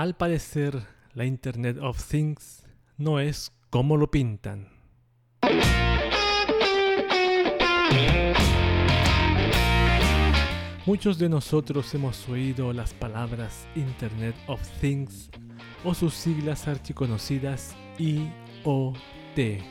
[0.00, 2.64] Al parecer, la Internet of Things
[2.96, 4.66] no es como lo pintan.
[10.86, 15.28] Muchos de nosotros hemos oído las palabras Internet of Things
[15.84, 19.62] o sus siglas archiconocidas IoT.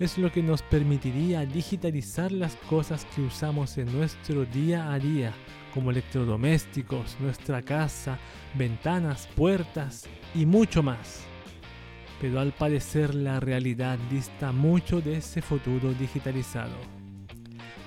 [0.00, 5.32] Es lo que nos permitiría digitalizar las cosas que usamos en nuestro día a día,
[5.72, 8.18] como electrodomésticos, nuestra casa,
[8.54, 11.24] ventanas, puertas y mucho más.
[12.20, 16.76] Pero al parecer la realidad dista mucho de ese futuro digitalizado.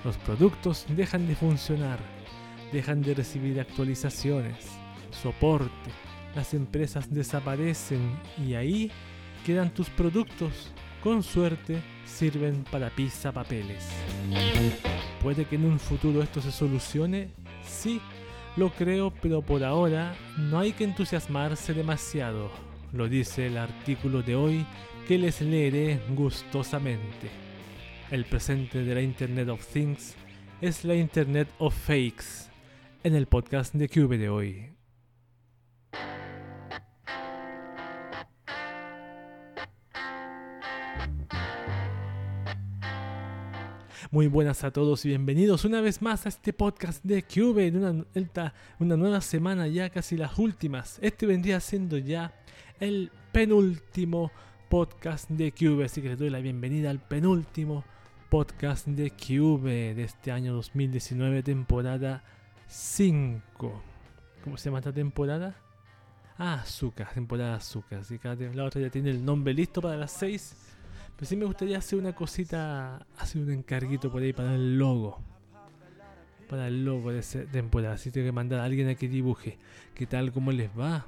[0.04, 1.98] Los productos dejan de funcionar,
[2.72, 4.66] dejan de recibir actualizaciones,
[5.10, 5.90] soporte,
[6.36, 8.90] las empresas desaparecen y ahí
[9.44, 10.72] quedan tus productos.
[11.02, 13.88] Con suerte sirven para pizza papeles.
[15.22, 17.30] Puede que en un futuro esto se solucione,
[17.68, 18.00] sí,
[18.56, 22.50] lo creo, pero por ahora no hay que entusiasmarse demasiado.
[22.92, 24.66] Lo dice el artículo de hoy
[25.06, 27.30] que les leeré gustosamente.
[28.10, 30.14] El presente de la Internet of Things
[30.60, 32.50] es la Internet of Fakes
[33.04, 34.75] en el podcast de Cube de hoy.
[44.12, 47.76] Muy buenas a todos y bienvenidos una vez más a este podcast de Cube en
[47.76, 51.00] una, nueva semana ya, casi las últimas.
[51.02, 52.32] Este vendría siendo ya
[52.78, 54.30] el penúltimo
[54.68, 57.84] podcast de Cube, así que les doy la bienvenida al penúltimo
[58.30, 62.22] podcast de Cube de este año 2019, temporada
[62.68, 63.82] 5.
[64.44, 65.56] ¿Cómo se llama esta temporada?
[66.38, 68.00] Ah, Azúcar, temporada Azúcar.
[68.00, 70.75] Así que la otra ya tiene el nombre listo para las 6
[71.16, 75.18] pero sí me gustaría hacer una cosita, hacer un encarguito por ahí para el logo.
[76.46, 77.94] Para el logo de esa temporada.
[77.94, 79.58] Así tengo que mandar a alguien a que dibuje.
[79.94, 80.30] ¿Qué tal?
[80.30, 81.06] ¿Cómo les va?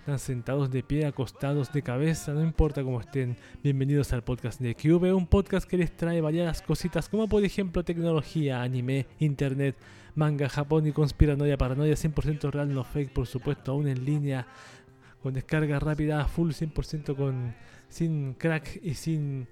[0.00, 3.36] Están sentados de pie, acostados de cabeza, no importa cómo estén.
[3.62, 7.84] Bienvenidos al podcast de Cube, un podcast que les trae varias cositas, como por ejemplo
[7.84, 9.76] tecnología, anime, internet,
[10.16, 14.46] manga, Japón y conspiranoia, paranoia 100% real, no fake, por supuesto, aún en línea,
[15.22, 17.54] con descarga rápida, full 100% con
[17.92, 19.46] sin crack y sin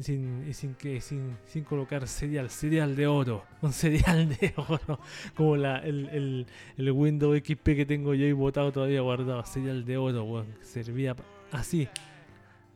[0.00, 4.98] sin, sin que sin, sin colocar cereal, cereal de oro, un cereal de oro,
[5.36, 6.46] como la, el, el,
[6.78, 11.14] el Windows XP que tengo yo y botado todavía guardado, cereal de oro, servía
[11.52, 11.86] así,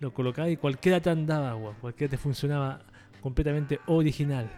[0.00, 2.82] lo colocaba y cualquiera te andaba, cualquiera te funcionaba
[3.22, 4.50] completamente original.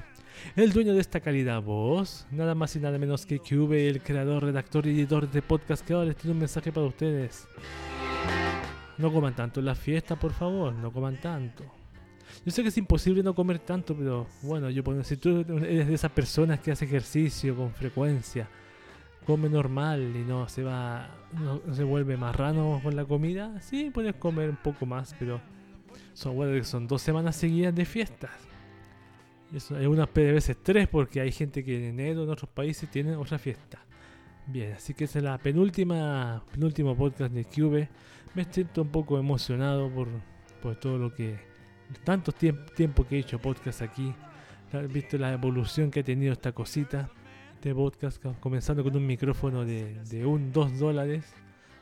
[0.56, 4.42] El dueño de esta calidad voz, nada más y nada menos que QV, el creador,
[4.42, 7.46] redactor y editor de podcast que ahora les tiene un mensaje para ustedes.
[9.00, 11.64] No coman tanto en las fiestas, por favor, no coman tanto.
[12.44, 15.94] Yo sé que es imposible no comer tanto, pero bueno, yo si tú eres de
[15.94, 18.48] esas personas que hace ejercicio con frecuencia,
[19.26, 24.14] come normal y no se va, no, se vuelve marrano con la comida, sí puedes
[24.16, 25.40] comer un poco más, pero
[26.14, 28.30] son, dos semanas seguidas de fiestas.
[29.52, 32.90] Y eso, hay unas veces tres porque hay gente que en enero en otros países
[32.90, 33.78] tienen otra fiesta.
[34.46, 37.88] Bien, así que esa es la penúltima, penúltimo podcast de Cube
[38.34, 40.08] me siento un poco emocionado por,
[40.62, 41.38] por todo lo que.
[42.04, 44.14] Tanto tiempo que he hecho podcast aquí.
[44.72, 47.10] He visto la evolución que ha tenido esta cosita.
[47.54, 51.34] Este podcast, comenzando con un micrófono de, de un 2 dólares.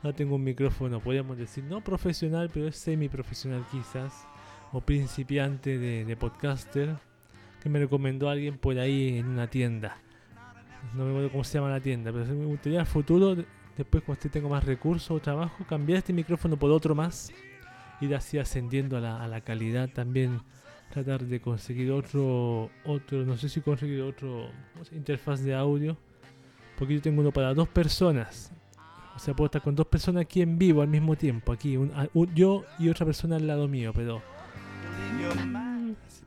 [0.02, 4.26] Ahora tengo un micrófono, podríamos decir, no profesional, pero es semi-profesional quizás.
[4.72, 6.96] O principiante de, de podcaster.
[7.62, 9.98] Que me recomendó alguien por ahí en una tienda.
[10.94, 13.36] No me acuerdo cómo se llama la tienda, pero me gustaría el futuro
[13.78, 17.32] Después, cuando usted tenga más recursos o trabajo, cambiar este micrófono por otro más.
[18.00, 20.40] Ir así ascendiendo a la, calidad también.
[20.90, 24.50] Tratar de conseguir otro, otro, no sé si conseguir otro
[24.90, 25.96] interfaz de audio.
[26.76, 28.52] Porque yo tengo uno para dos personas.
[29.14, 31.52] O sea, puedo estar con dos personas aquí en vivo al mismo tiempo.
[31.52, 31.78] Aquí,
[32.34, 34.20] yo y otra persona al lado mío, pero.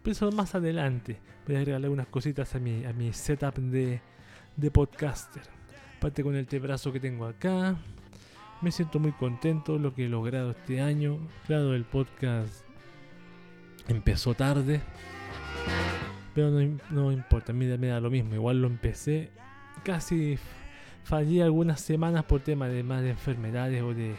[0.05, 1.19] Eso más adelante.
[1.45, 3.99] Voy a agregarle unas cositas a mi, a mi setup de,
[4.55, 5.60] de podcaster.
[6.01, 7.75] Aparte con el tebrazo que tengo acá.
[8.59, 11.19] Me siento muy contento lo que he logrado este año.
[11.45, 12.65] Claro, el podcast
[13.87, 14.81] empezó tarde.
[16.33, 16.49] Pero
[16.89, 18.33] no, importa, a mí me da lo mismo.
[18.33, 19.29] Igual lo empecé.
[19.83, 20.39] Casi
[21.03, 24.15] fallé algunas semanas por tema de más de enfermedades o de...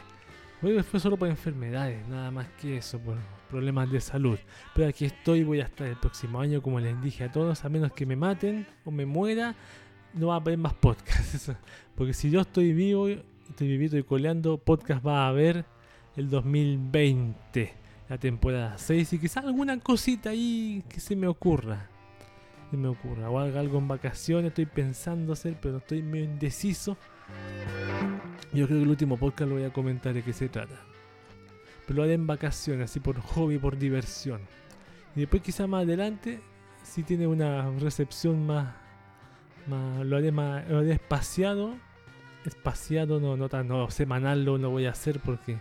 [0.84, 3.16] fue solo por enfermedades, nada más que eso, por
[3.50, 4.38] problemas de salud.
[4.72, 7.68] Pero aquí estoy, voy a estar el próximo año, como les dije a todos, a
[7.68, 9.56] menos que me maten o me muera
[10.14, 11.50] no va a haber más podcast.
[11.94, 15.64] Porque si yo estoy vivo, estoy viviendo y coleando, podcast va a haber
[16.16, 17.74] el 2020,
[18.08, 21.88] la temporada 6 y quizás alguna cosita ahí que se me ocurra.
[22.70, 23.30] Se me ocurra.
[23.30, 26.96] O haga algo en vacaciones, estoy pensando hacer, pero estoy medio indeciso.
[28.52, 30.78] Yo creo que el último podcast lo voy a comentar de qué se trata.
[31.86, 34.40] Pero lo haré en vacaciones, así por hobby, por diversión.
[35.16, 36.40] Y después quizá más adelante,
[36.82, 38.74] si tiene una recepción más,
[39.68, 41.76] lo haré más, lo haré espaciado,
[42.44, 45.58] espaciado, no, no tan, no, semanal lo no voy a hacer porque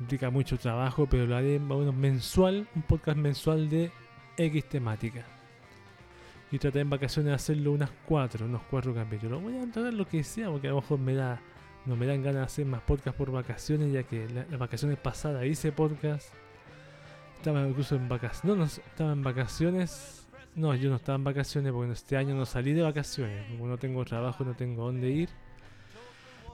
[0.00, 3.90] implica mucho trabajo, pero lo haré bueno, mensual, un podcast mensual de
[4.36, 5.24] X temática.
[6.50, 9.42] Y trataré en vacaciones de hacerlo unas cuatro, unos cuatro capítulos.
[9.42, 11.40] Voy a tratar lo que sea, porque a lo mejor me da,
[11.86, 15.46] no me dan ganas de hacer más podcast por vacaciones, ya que las vacaciones pasadas
[15.46, 16.34] hice podcast.
[17.38, 18.44] Estaba incluso en vacaciones.
[18.44, 20.21] No, no, estaba en vacaciones.
[20.54, 23.46] No, yo no estaba en vacaciones porque este año no salí de vacaciones.
[23.50, 25.30] Como no tengo trabajo, no tengo dónde ir.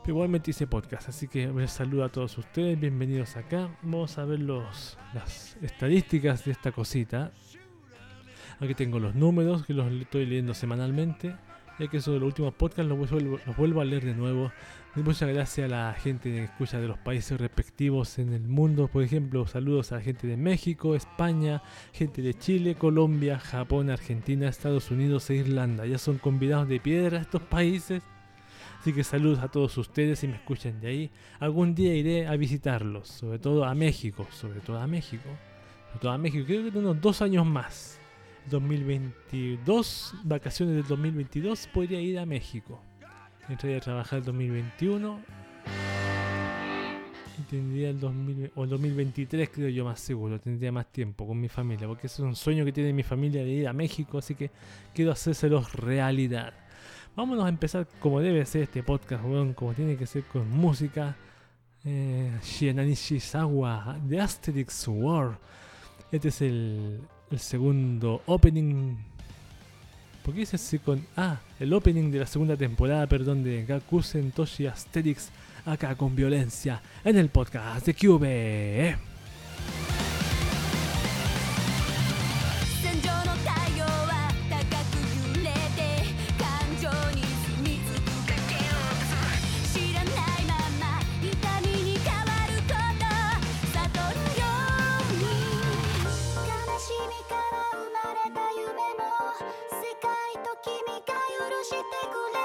[0.03, 2.79] Pero igualmente hice podcast, así que les saludo a todos ustedes.
[2.79, 3.77] Bienvenidos acá.
[3.83, 7.33] Vamos a ver los, las estadísticas de esta cosita.
[8.61, 11.35] Aquí tengo los números que los estoy leyendo semanalmente.
[11.81, 14.53] Ya que de los últimos podcasts los vuelvo, los vuelvo a leer de nuevo.
[15.05, 18.89] Muchas gracias a la gente que escucha de los países respectivos en el mundo.
[18.89, 21.63] Por ejemplo, saludos a la gente de México, España,
[21.93, 25.87] gente de Chile, Colombia, Japón, Argentina, Estados Unidos e Irlanda.
[25.87, 28.03] Ya son convidados de piedra estos países.
[28.81, 31.11] Así que saludos a todos ustedes si me escuchan de ahí.
[31.39, 35.29] Algún día iré a visitarlos, sobre todo a México, sobre todo a México.
[35.89, 38.01] Sobre todo a México, creo que unos dos años más.
[38.51, 42.81] 2022, vacaciones del 2022, podría ir a México.
[43.49, 45.21] Entraría a trabajar el 2021.
[47.39, 50.39] Y tendría el 2000, o el 2023, creo yo más seguro.
[50.39, 51.87] Tendría más tiempo con mi familia.
[51.87, 54.19] Porque ese es un sueño que tiene mi familia de ir a México.
[54.19, 54.51] Así que
[54.95, 56.53] quiero hacérselos realidad.
[57.17, 59.23] Vámonos a empezar como debe ser este podcast,
[59.55, 61.17] como tiene que ser con música.
[61.85, 65.39] Eh, Shisawa de Asterix War.
[66.13, 67.01] Este es el
[67.37, 68.97] segundo opening.
[70.29, 70.45] ¿Por qué
[70.85, 71.07] con.?
[71.17, 75.31] Ah, el opening de la segunda temporada, perdón, de Gakusen Toshi Asterix.
[75.65, 78.99] Acá con violencia en el podcast de Cube.
[101.78, 102.37] てくれ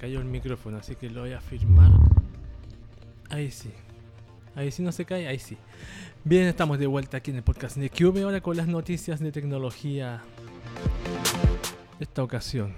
[0.00, 1.92] cayó el micrófono, así que lo voy a firmar.
[3.28, 3.70] Ahí sí.
[4.54, 5.58] Ahí sí no se cae, ahí sí.
[6.24, 9.30] Bien, estamos de vuelta aquí en el podcast de Cube, ahora con las noticias de
[9.30, 10.22] tecnología.
[12.00, 12.74] Esta ocasión.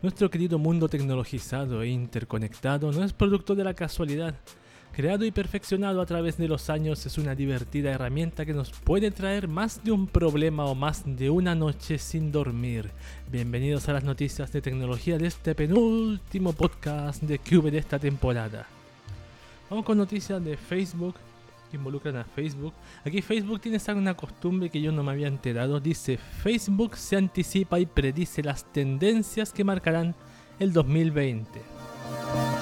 [0.00, 4.34] Nuestro querido mundo tecnologizado e interconectado no es producto de la casualidad.
[4.94, 9.10] Creado y perfeccionado a través de los años, es una divertida herramienta que nos puede
[9.10, 12.92] traer más de un problema o más de una noche sin dormir.
[13.28, 18.68] Bienvenidos a las noticias de tecnología de este penúltimo podcast de Cube de esta temporada.
[19.68, 21.16] Vamos con noticias de Facebook
[21.72, 22.72] que involucran a Facebook.
[23.04, 25.80] Aquí Facebook tiene una costumbre que yo no me había enterado.
[25.80, 30.14] Dice, Facebook se anticipa y predice las tendencias que marcarán
[30.60, 32.53] el 2020.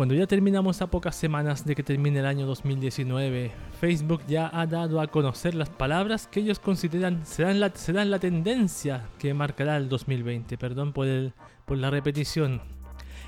[0.00, 4.66] Cuando ya terminamos a pocas semanas de que termine el año 2019, Facebook ya ha
[4.66, 9.76] dado a conocer las palabras que ellos consideran serán la, serán la tendencia que marcará
[9.76, 10.56] el 2020.
[10.56, 11.06] Perdón por,
[11.66, 12.62] por la repetición.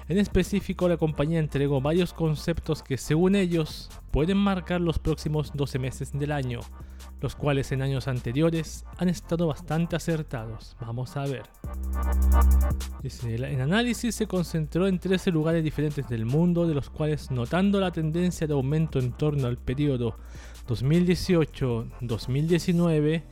[0.09, 5.79] En específico, la compañía entregó varios conceptos que, según ellos, pueden marcar los próximos 12
[5.79, 6.61] meses del año,
[7.23, 10.75] los cuales en años anteriores han estado bastante acertados.
[10.81, 11.45] Vamos a ver.
[13.25, 17.93] El análisis se concentró en 13 lugares diferentes del mundo, de los cuales, notando la
[17.93, 20.17] tendencia de aumento en torno al periodo
[20.67, 23.23] 2018-2019,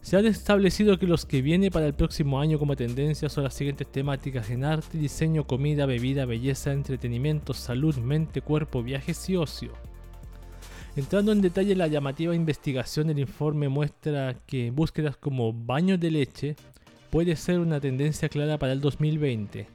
[0.00, 3.52] se ha establecido que los que viene para el próximo año como tendencia son las
[3.54, 9.74] siguientes temáticas en arte, diseño, comida, bebida, belleza, entretenimiento, salud, mente, cuerpo, viajes y ocio.
[10.96, 16.56] Entrando en detalle la llamativa investigación del informe muestra que búsquedas como baños de leche
[17.10, 19.66] puede ser una tendencia clara para el 2020.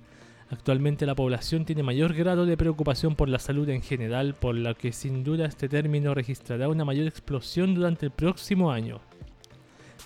[0.50, 4.74] Actualmente la población tiene mayor grado de preocupación por la salud en general, por lo
[4.74, 9.00] que sin duda este término registrará una mayor explosión durante el próximo año.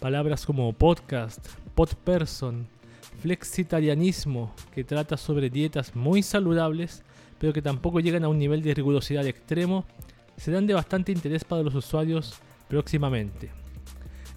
[0.01, 2.67] Palabras como podcast, podperson,
[3.21, 7.05] flexitarianismo, que trata sobre dietas muy saludables,
[7.39, 9.85] pero que tampoco llegan a un nivel de rigurosidad extremo,
[10.37, 12.35] serán de bastante interés para los usuarios
[12.67, 13.51] próximamente.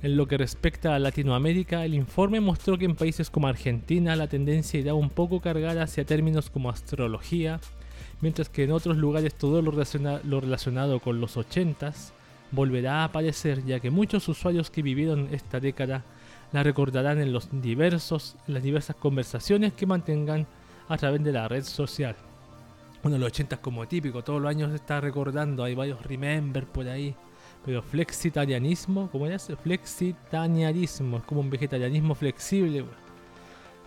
[0.03, 4.29] En lo que respecta a Latinoamérica, el informe mostró que en países como Argentina la
[4.29, 7.61] tendencia irá un poco cargada hacia términos como astrología,
[8.21, 12.13] mientras que en otros lugares todo lo, relaciona lo relacionado con los 80s
[12.51, 16.05] volverá a aparecer ya que muchos usuarios que vivieron esta década
[16.53, 20.47] la recordarán en, los diversos, en las diversas conversaciones que mantengan
[20.89, 22.17] a través de la red social.
[23.03, 26.67] Bueno, los 80 es como típico, todos los años se está recordando, hay varios remember
[26.67, 27.15] por ahí.
[27.65, 29.51] Pero flexitarianismo, ¿cómo es?
[29.63, 32.85] Flexitarianismo, es como un vegetarianismo flexible.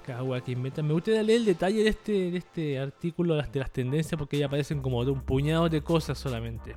[0.05, 4.17] Cago aquí, me gustaría leer el detalle de este, de este artículo de las tendencias
[4.17, 6.75] porque ya aparecen como de un puñado de cosas solamente.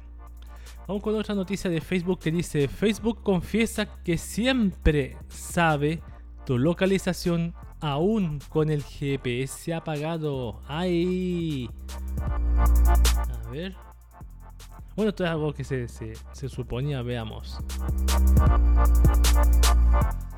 [0.86, 6.02] Vamos con otra noticia de Facebook que dice, Facebook confiesa que siempre sabe
[6.44, 10.58] tu localización aún con el GPS apagado.
[10.66, 11.68] ¡Ay!
[12.18, 13.74] A ver.
[14.96, 17.58] Bueno, esto es algo que se, se, se suponía, veamos.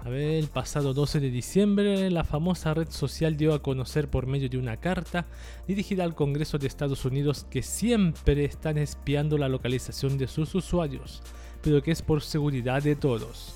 [0.05, 4.27] A ver, el pasado 12 de diciembre, la famosa red social dio a conocer por
[4.27, 5.27] medio de una carta
[5.69, 11.23] dirigida al Congreso de Estados Unidos que siempre están espiando la localización de sus usuarios,
[11.63, 13.55] pero que es por seguridad de todos.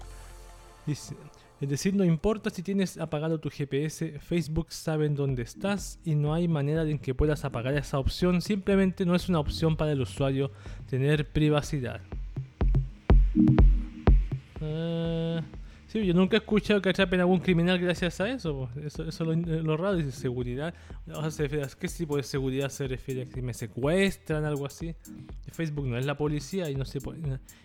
[1.61, 6.15] Es decir, no importa si tienes apagado tu GPS, Facebook sabe en dónde estás y
[6.15, 9.93] no hay manera en que puedas apagar esa opción, simplemente no es una opción para
[9.93, 10.51] el usuario
[10.89, 12.01] tener privacidad.
[14.63, 15.41] Uh,
[15.91, 18.71] Sí, yo nunca he escuchado que atrapen a algún criminal gracias a eso.
[18.81, 20.73] Eso, es lo, lo, raro, dice seguridad.
[21.13, 23.27] O sea, ¿Qué tipo de seguridad se refiere?
[23.27, 24.95] ¿Que me secuestran, algo así?
[25.51, 27.01] Facebook no es la policía y no se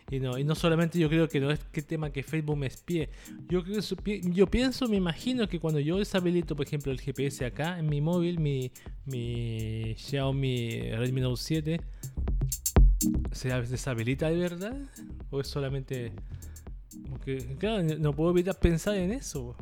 [0.10, 2.66] y no, y no solamente yo creo que no es que tema que Facebook me
[2.66, 3.12] espíe.
[3.48, 7.88] Yo, yo pienso, me imagino que cuando yo deshabilito, por ejemplo, el GPS acá en
[7.88, 8.72] mi móvil, mi,
[9.06, 11.82] mi Xiaomi Redmi Note 7,
[13.34, 14.78] ¿se deshabilita de verdad?
[15.30, 16.12] ¿O es solamente
[17.10, 19.56] porque, claro, no puedo evitar pensar en eso.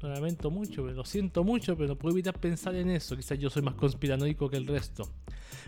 [0.00, 3.16] Lo lamento mucho, lo siento mucho, pero no puedo evitar pensar en eso.
[3.16, 5.10] Quizás yo soy más conspiranoico que el resto.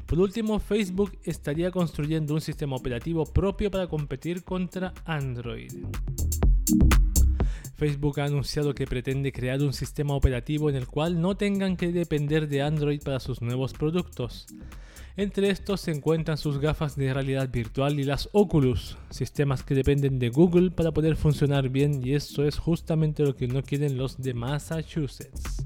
[0.07, 5.73] Por último, Facebook estaría construyendo un sistema operativo propio para competir contra Android.
[7.77, 11.91] Facebook ha anunciado que pretende crear un sistema operativo en el cual no tengan que
[11.91, 14.47] depender de Android para sus nuevos productos.
[15.21, 20.19] Entre estos se encuentran sus gafas de realidad virtual y las Oculus, sistemas que dependen
[20.19, 24.17] de Google para poder funcionar bien y eso es justamente lo que no quieren los
[24.17, 25.63] de Massachusetts.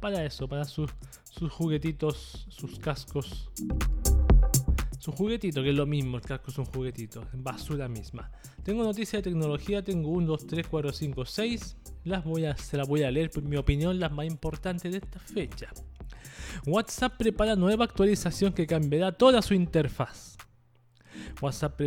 [0.00, 0.90] para eso, para sus,
[1.30, 3.50] sus juguetitos, sus cascos.
[4.98, 8.30] Su juguetito, que es lo mismo, el casco es un juguetito, basura misma.
[8.64, 11.76] Tengo noticias de tecnología, tengo 1, 2, 3, 4, 5, 6.
[12.04, 14.98] Las voy a, se las voy a leer, por mi opinión, las más importantes de
[14.98, 15.72] esta fecha.
[16.66, 20.36] WhatsApp prepara nueva actualización que cambiará toda su interfaz.
[21.40, 21.80] WhatsApp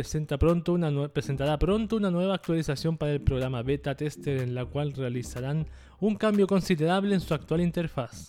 [0.68, 5.66] una presentará pronto una nueva actualización para el programa Beta Tester en la cual realizarán
[6.00, 8.26] un cambio considerable en su actual interfaz.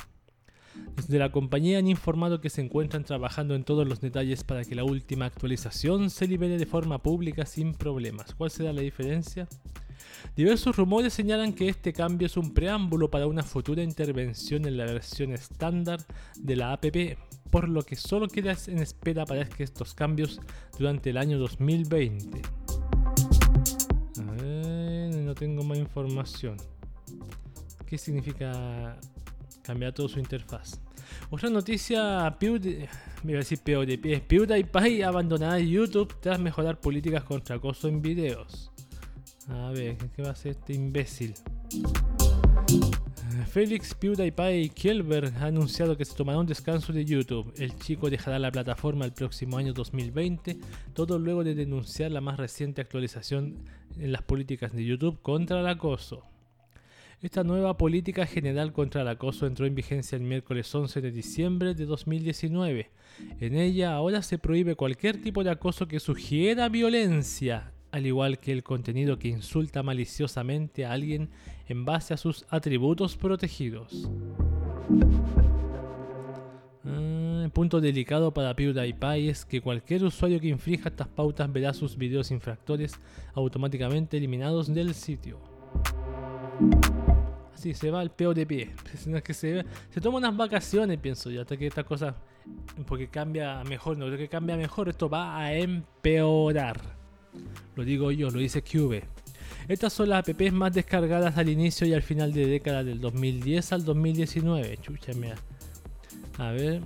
[0.95, 4.75] Desde la compañía han informado que se encuentran trabajando en todos los detalles para que
[4.75, 8.33] la última actualización se libere de forma pública sin problemas.
[8.33, 9.47] ¿Cuál será la diferencia?
[10.35, 14.85] Diversos rumores señalan que este cambio es un preámbulo para una futura intervención en la
[14.85, 15.99] versión estándar
[16.35, 16.85] de la app,
[17.51, 20.41] por lo que solo queda en espera para que estos cambios
[20.77, 22.41] durante el año 2020.
[24.27, 26.57] A ver, no tengo más información.
[27.85, 28.97] ¿Qué significa
[29.61, 30.81] cambiar toda su interfaz?
[31.29, 32.87] Otra noticia, PewDiePie
[35.03, 38.72] abandonará YouTube tras mejorar políticas contra acoso en videos.
[39.49, 41.33] A ver, ¿qué va a hacer este imbécil?
[41.73, 47.53] Eh, Félix PewDiePie Kielberg ha anunciado que se tomará un descanso de YouTube.
[47.57, 50.57] El chico dejará la plataforma el próximo año 2020,
[50.93, 53.65] todo luego de denunciar la más reciente actualización
[53.97, 56.23] en las políticas de YouTube contra el acoso.
[57.21, 61.73] Esta nueva política general contra el acoso entró en vigencia el miércoles 11 de diciembre
[61.73, 62.91] de 2019.
[63.39, 68.51] En ella ahora se prohíbe cualquier tipo de acoso que sugiera violencia, al igual que
[68.51, 71.29] el contenido que insulta maliciosamente a alguien
[71.67, 74.09] en base a sus atributos protegidos.
[76.83, 81.95] Ah, punto delicado para PewDiePie es que cualquier usuario que infrija estas pautas verá sus
[81.95, 82.99] videos infractores
[83.35, 85.39] automáticamente eliminados del sitio.
[87.53, 88.71] Así se va el peo de pie.
[89.23, 92.15] Que se, se toma unas vacaciones, pienso yo, hasta que esta cosa.
[92.87, 97.02] Porque cambia mejor, no creo que cambia mejor, esto va a empeorar.
[97.75, 99.03] Lo digo yo, lo dice Cube.
[99.67, 103.71] Estas son las apps más descargadas al inicio y al final de década del 2010
[103.71, 104.77] al 2019.
[104.77, 105.11] Chucha.
[106.37, 106.81] A ver.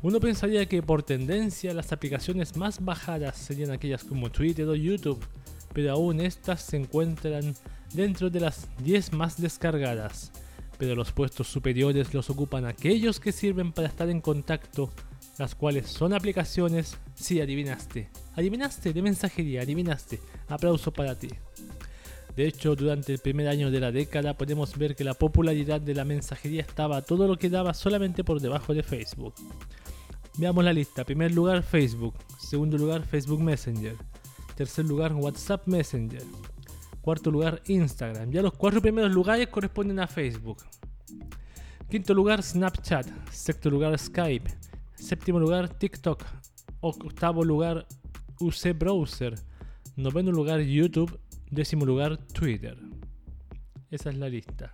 [0.00, 5.18] Uno pensaría que por tendencia las aplicaciones más bajadas serían aquellas como Twitter o YouTube,
[5.72, 7.54] pero aún estas se encuentran
[7.92, 10.32] dentro de las 10 más descargadas.
[10.78, 14.90] Pero los puestos superiores los ocupan aquellos que sirven para estar en contacto,
[15.36, 21.28] las cuales son aplicaciones, sí, adivinaste, adivinaste de mensajería, adivinaste, aplauso para ti.
[22.36, 25.92] De hecho, durante el primer año de la década podemos ver que la popularidad de
[25.92, 29.34] la mensajería estaba todo lo que daba solamente por debajo de Facebook.
[30.36, 31.04] Veamos la lista.
[31.04, 32.14] Primer lugar Facebook.
[32.38, 33.96] Segundo lugar Facebook Messenger.
[34.54, 36.22] Tercer lugar WhatsApp Messenger.
[37.00, 38.30] Cuarto lugar Instagram.
[38.30, 40.62] Ya los cuatro primeros lugares corresponden a Facebook.
[41.90, 43.08] Quinto lugar Snapchat.
[43.32, 44.48] Sexto lugar Skype.
[44.94, 46.24] Séptimo lugar TikTok.
[46.82, 47.84] Octavo lugar
[48.40, 49.34] UC Browser.
[49.96, 51.18] Noveno lugar YouTube.
[51.50, 52.76] Décimo lugar Twitter.
[53.90, 54.72] Esa es la lista.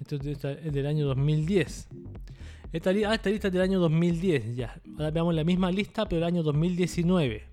[0.00, 1.88] Esto es del año 2010.
[2.72, 4.80] Esta, ah, esta lista es del año 2010, ya.
[4.92, 7.44] Ahora veamos la misma lista, pero del año 2019.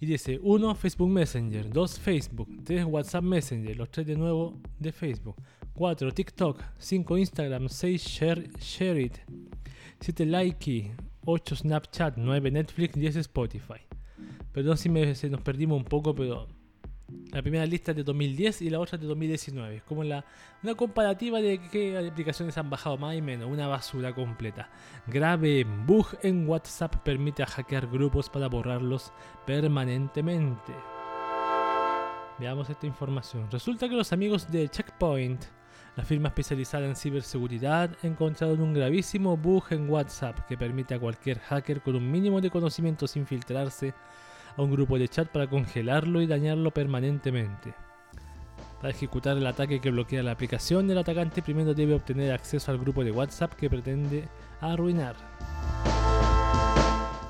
[0.00, 4.92] Y dice 1 Facebook Messenger, 2 Facebook, 3 WhatsApp Messenger, los 3 de nuevo de
[4.92, 5.36] Facebook,
[5.72, 9.18] 4 TikTok, 5 Instagram, 6 Share, Share It,
[10.00, 10.92] 7 Likey,
[11.24, 13.80] 8 Snapchat, 9 Netflix, 10 Spotify.
[14.52, 16.46] Perdón si me, se nos perdimos un poco, pero
[17.32, 19.76] la primera lista es de 2010 y la otra es de 2019.
[19.76, 20.24] Es como la,
[20.62, 23.50] una comparativa de qué aplicaciones han bajado más y menos.
[23.50, 24.70] Una basura completa.
[25.06, 29.12] Grave bug en WhatsApp permite hackear grupos para borrarlos
[29.46, 30.72] permanentemente.
[32.38, 33.48] Veamos esta información.
[33.50, 35.44] Resulta que los amigos de Checkpoint,
[35.96, 41.38] la firma especializada en ciberseguridad, encontraron un gravísimo bug en WhatsApp que permite a cualquier
[41.38, 43.94] hacker con un mínimo de conocimientos infiltrarse
[44.56, 47.74] a un grupo de chat para congelarlo y dañarlo permanentemente.
[48.80, 52.78] Para ejecutar el ataque que bloquea la aplicación, el atacante primero debe obtener acceso al
[52.78, 54.28] grupo de WhatsApp que pretende
[54.60, 55.16] arruinar.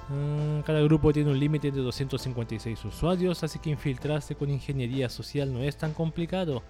[0.09, 5.53] Mm, Cada grupo tiene un límite de 256 usuarios, así que infiltrarse con ingeniería social
[5.53, 6.63] no es tan complicado.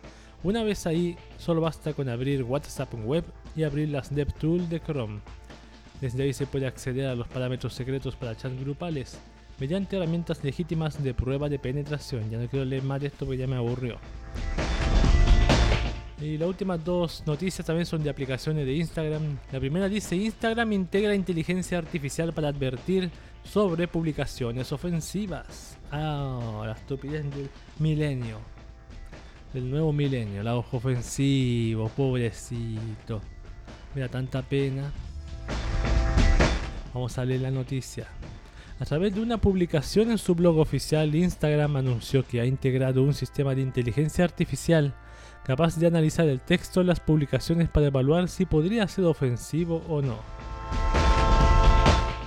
[0.45, 3.25] Una vez ahí, solo basta con abrir WhatsApp Web
[3.57, 5.21] y abrir las DevTools de Chrome.
[6.03, 9.19] Desde ahí se puede acceder a los parámetros secretos para chats grupales
[9.59, 12.29] mediante herramientas legítimas de prueba de penetración.
[12.29, 13.97] Ya no quiero leer más de esto porque ya me aburrió.
[16.21, 19.39] Y las últimas dos noticias también son de aplicaciones de Instagram.
[19.51, 23.11] La primera dice Instagram integra inteligencia artificial para advertir
[23.45, 25.79] sobre publicaciones ofensivas.
[25.91, 28.54] Ah, la estupidez del milenio.
[29.55, 33.21] Del nuevo milenio, la ojo ofensivo, pobrecito.
[33.95, 34.91] Me da tanta pena.
[36.93, 38.09] Vamos a leer la noticia.
[38.81, 43.15] A través de una publicación en su blog oficial, Instagram anunció que ha integrado un
[43.15, 44.93] sistema de inteligencia artificial
[45.45, 50.03] capaz de analizar el texto en las publicaciones para evaluar si podría ser ofensivo o
[50.03, 50.19] no.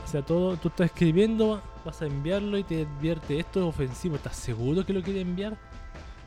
[0.02, 4.16] O sea, todo, tú estás escribiendo, vas a enviarlo y te advierte esto es ofensivo.
[4.16, 5.58] ¿Estás seguro que lo quiere enviar?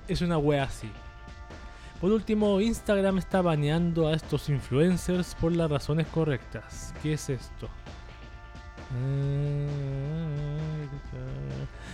[0.08, 0.90] Es una wea así.
[2.00, 6.94] Por último, Instagram está baneando a estos influencers por las razones correctas.
[7.02, 7.68] ¿Qué es esto?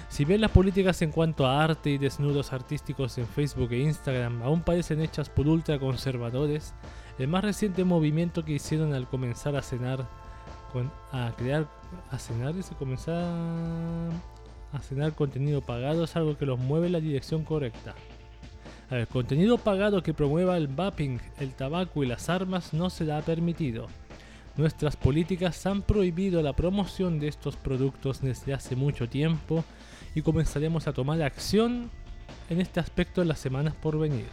[0.08, 4.42] Si bien las políticas en cuanto a arte y desnudos artísticos en Facebook e Instagram
[4.42, 6.72] aún parecen hechas por ultraconservadores,
[7.18, 10.06] el más reciente movimiento que hicieron al comenzar a cenar
[10.72, 11.68] con, a crear
[12.10, 13.24] a cenar y se comenzar
[14.72, 17.94] a cenar contenido pagado es algo que los mueve en la dirección correcta.
[18.90, 23.88] Ver, contenido pagado que promueva el vaping, el tabaco y las armas no será permitido.
[24.56, 29.64] Nuestras políticas han prohibido la promoción de estos productos desde hace mucho tiempo
[30.14, 31.90] y comenzaremos a tomar acción
[32.48, 34.26] en este aspecto en las semanas por venir.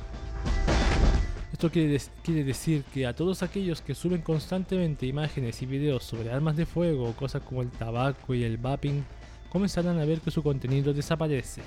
[1.52, 6.58] Esto quiere, decir que a todos aquellos que suben constantemente imágenes y videos sobre armas
[6.58, 9.04] de fuego cosas como el tabaco y el vaping,
[9.54, 11.62] comenzarán a ver que su contenido desaparece.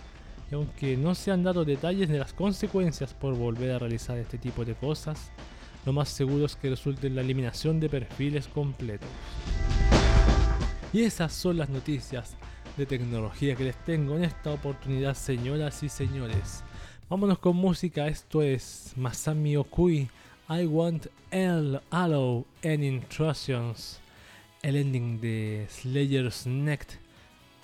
[0.51, 4.39] Y aunque no se han dado detalles de las consecuencias por volver a realizar este
[4.39, 5.31] tipo de cosas,
[5.87, 9.09] lo más seguro es que resulte en la eliminación de perfiles completos.
[10.93, 12.37] Y esas son las noticias
[12.77, 16.65] de tecnología que les tengo en esta oportunidad, señoras y señores.
[17.09, 20.09] Vámonos con música, esto es Masami Okui,
[20.49, 24.01] I Want L Allow and Intrusions,
[24.63, 27.06] el ending de Slayer's Neck,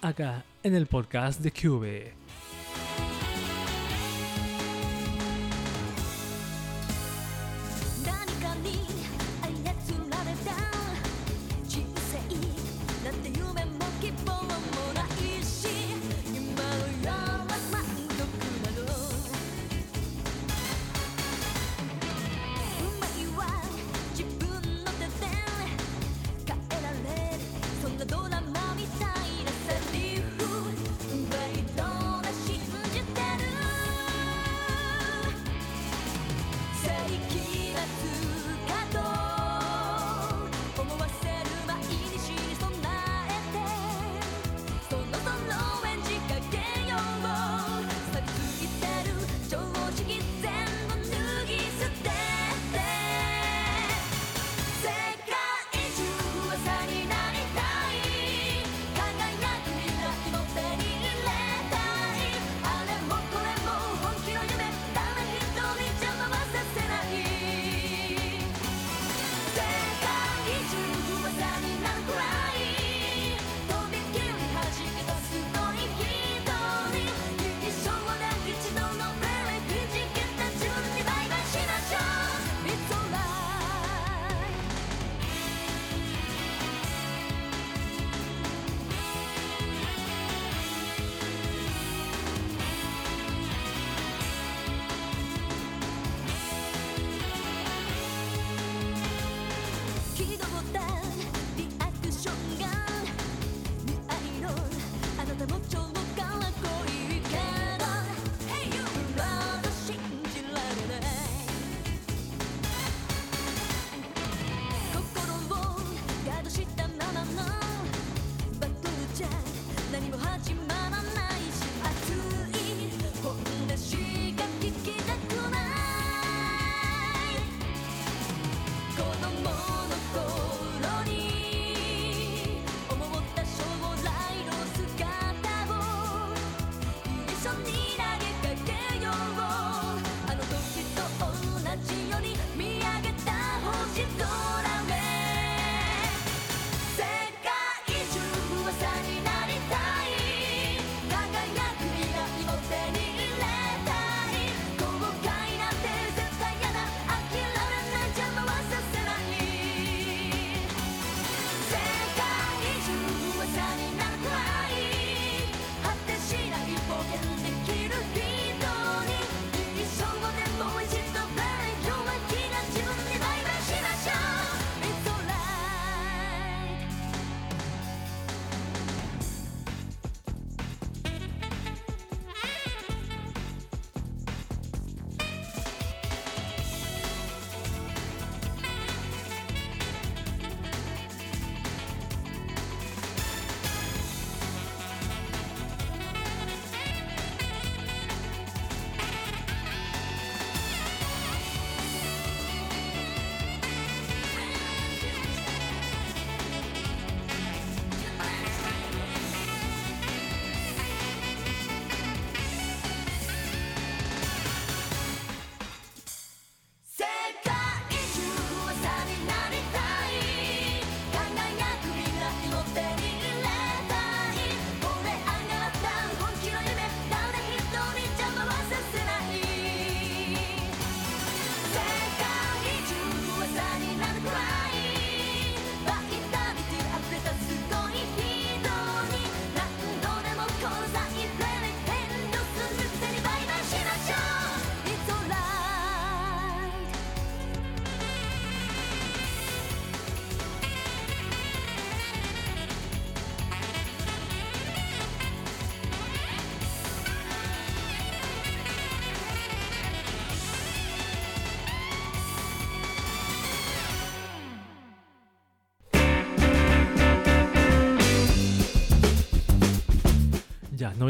[0.02, 2.21] acá en el podcast de Cube.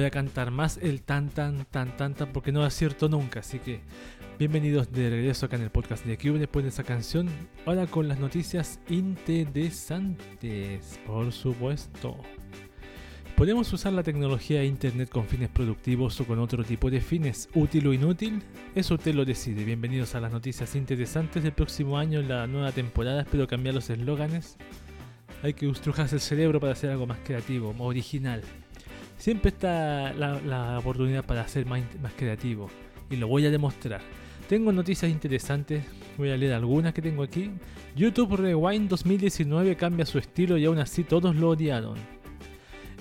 [0.02, 3.60] Voy a cantar más el tan tan tan tan tan porque no acierto nunca, así
[3.60, 3.82] que
[4.36, 7.28] bienvenidos de regreso acá en el podcast de Cube después de esa canción.
[7.66, 12.16] Ahora con las noticias interesantes, por supuesto.
[13.36, 17.48] ¿Podemos usar la tecnología de Internet con fines productivos o con otro tipo de fines,
[17.54, 18.42] útil o inútil?
[18.74, 19.64] Eso usted lo decide.
[19.64, 23.22] Bienvenidos a las noticias interesantes del próximo año en la nueva temporada.
[23.22, 24.56] Espero cambiar los eslóganes.
[25.44, 28.42] Hay que estrujarse el cerebro para hacer algo más creativo, más original.
[29.22, 32.68] Siempre está la, oportunidad para ser más, más creativo
[33.08, 34.00] y lo voy a demostrar.
[34.48, 35.84] Tengo noticias interesantes,
[36.18, 37.52] voy a leer algunas que tengo aquí.
[37.94, 41.98] YouTube Rewind 2019 cambia su estilo y aún así todos lo odiaron.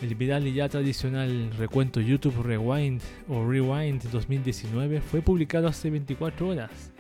[0.04, 6.50] El viral y ya tradicional recuento YouTube Rewind o Rewind 2019 fue publicado hace 24
[6.50, 6.92] horas,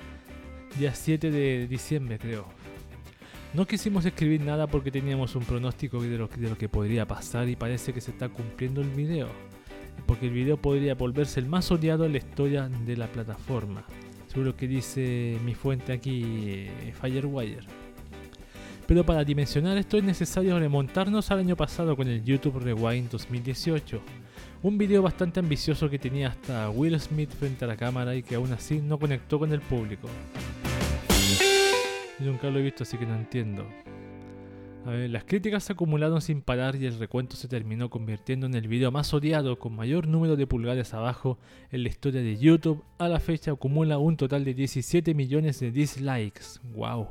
[0.80, 2.61] día 7 de diciembre creo.
[3.54, 7.92] No quisimos escribir nada porque teníamos un pronóstico de lo, que podría pasar y parece
[7.92, 9.28] que se está cumpliendo el video,
[10.06, 13.84] porque el video podría volverse el más odiado en la historia de la plataforma.
[14.28, 17.68] Seguro que dice mi fuente aquí, eh, Firewire.
[18.88, 24.02] Pero para dimensionar esto es necesario remontarnos al año pasado con el YouTube Rewind 2018.
[24.64, 28.36] Un video bastante ambicioso que tenía hasta Will Smith frente a la cámara y que
[28.36, 30.08] aún así no conectó con el público.
[32.22, 33.66] Nunca lo he visto así que no entiendo.
[34.86, 38.92] Las críticas se acumularon sin parar y el recuento se terminó convirtiendo en el video
[38.92, 41.38] más odiado con mayor número de pulgares abajo
[41.70, 42.84] en la historia de YouTube.
[42.98, 46.60] A la fecha acumula un total de 17 millones de dislikes.
[46.74, 47.10] ¡Wow!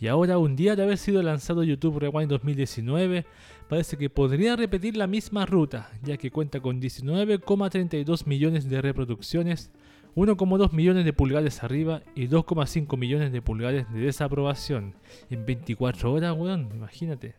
[0.00, 3.26] Y ahora, un día de haber sido lanzado YouTube Rewind 2019,
[3.68, 9.70] parece que podría repetir la misma ruta, ya que cuenta con 19,32 millones de reproducciones,
[10.16, 14.94] 1,2 millones de pulgares arriba y 2,5 millones de pulgares de desaprobación.
[15.30, 17.34] En 24 horas, weón, imagínate.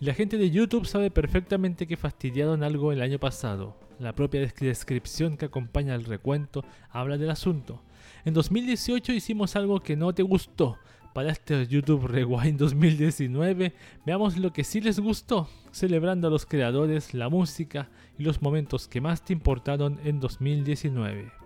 [0.00, 3.76] La gente de YouTube sabe perfectamente que fastidiaron algo el año pasado.
[3.98, 7.82] La propia descripción que acompaña el recuento habla del asunto.
[8.24, 10.78] En 2018 hicimos algo que no te gustó,
[11.12, 13.74] para este YouTube Rewind 2019,
[14.06, 18.88] veamos lo que sí les gustó, celebrando a los creadores, la música y los momentos
[18.88, 21.41] que más te importaron en 2019.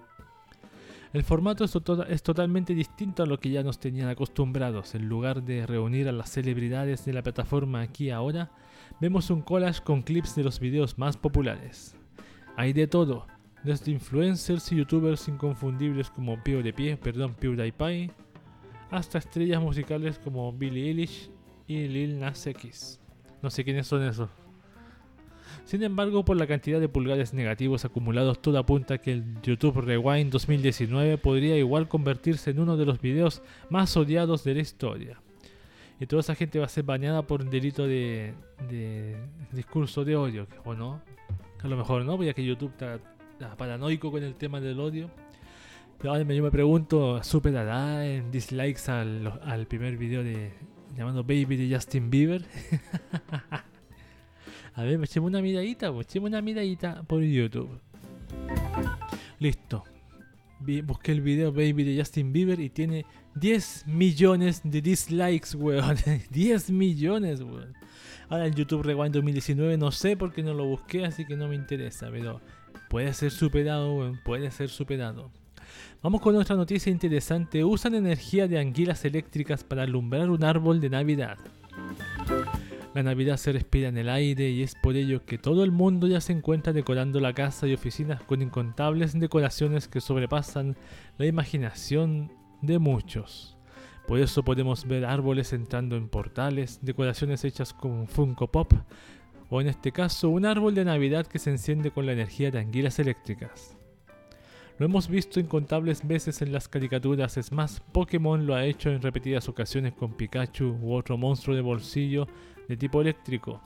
[1.16, 4.94] El formato es, to es, totalmente distinto a lo que ya nos tenían acostumbrados.
[4.94, 8.50] En lugar de reunir a las celebridades de la plataforma aquí ahora,
[9.00, 11.96] vemos un collage con clips de los videos más populares.
[12.54, 13.26] Hay de todo,
[13.64, 18.10] desde influencers y youtubers inconfundibles como PewDiePie, perdón, PewDiePie,
[18.90, 21.30] hasta estrellas musicales como Billie Eilish
[21.66, 23.00] y Lil Nas X.
[23.40, 24.28] No sé quiénes son esos.
[25.66, 30.30] Sin embargo, por la cantidad de pulgares negativos acumulados, todo apunta que el YouTube Rewind
[30.30, 35.20] 2019 podría igual convertirse en uno de los videos más odiados de la historia.
[35.98, 38.32] Y toda esa gente va a ser bañada por un delito de,
[39.50, 41.02] discurso de odio, ¿o no?
[41.60, 45.10] A lo mejor no, porque que YouTube está, paranoico con el tema del odio.
[45.98, 50.52] Pero yo me pregunto, ¿superará en dislikes al, primer video de
[50.96, 52.44] llamando Baby de Justin Bieber?
[54.76, 57.80] A ver, echemos una miradita, echemos una miradita por YouTube.
[59.38, 59.84] Listo.
[60.84, 65.96] Busqué el video Baby de Justin Bieber y tiene 10 millones de dislikes, weón.
[66.30, 67.72] 10 millones, weón.
[68.28, 71.48] Ahora en YouTube Rewind 2019 no sé por qué no lo busqué, así que no
[71.48, 72.42] me interesa, pero
[72.90, 74.20] puede ser superado, weón.
[74.26, 75.30] Puede ser superado.
[76.02, 77.64] Vamos con otra noticia interesante.
[77.64, 81.38] Usan energía de anguilas eléctricas para alumbrar un árbol de Navidad.
[82.96, 86.06] La Navidad se respira en el aire y es por ello que todo el mundo
[86.06, 90.78] ya se encuentra decorando la casa y oficinas con incontables decoraciones que sobrepasan
[91.18, 92.32] la imaginación
[92.62, 93.58] de muchos.
[94.08, 98.72] Por eso podemos ver árboles entrando en portales, decoraciones hechas con Funko Pop,
[99.50, 102.60] o en este caso un árbol de Navidad que se enciende con la energía de
[102.60, 103.76] anguilas eléctricas.
[104.78, 109.02] Lo hemos visto incontables veces en las caricaturas, es más, Pokémon lo ha hecho en
[109.02, 112.26] repetidas ocasiones con Pikachu u otro monstruo de bolsillo
[112.68, 113.60] de tipo eléctrico.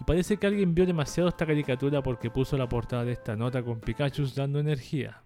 [0.00, 3.62] Y parece que alguien vio demasiado esta caricatura porque puso la portada de esta nota
[3.62, 5.22] con Pikachu dando energía.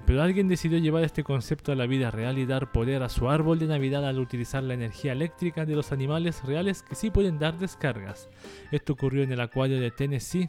[0.00, 3.28] Pero alguien decidió llevar este concepto a la vida real y dar poder a su
[3.28, 7.38] árbol de Navidad al utilizar la energía eléctrica de los animales reales que sí pueden
[7.38, 8.28] dar descargas.
[8.70, 10.48] Esto ocurrió en el acuario de Tennessee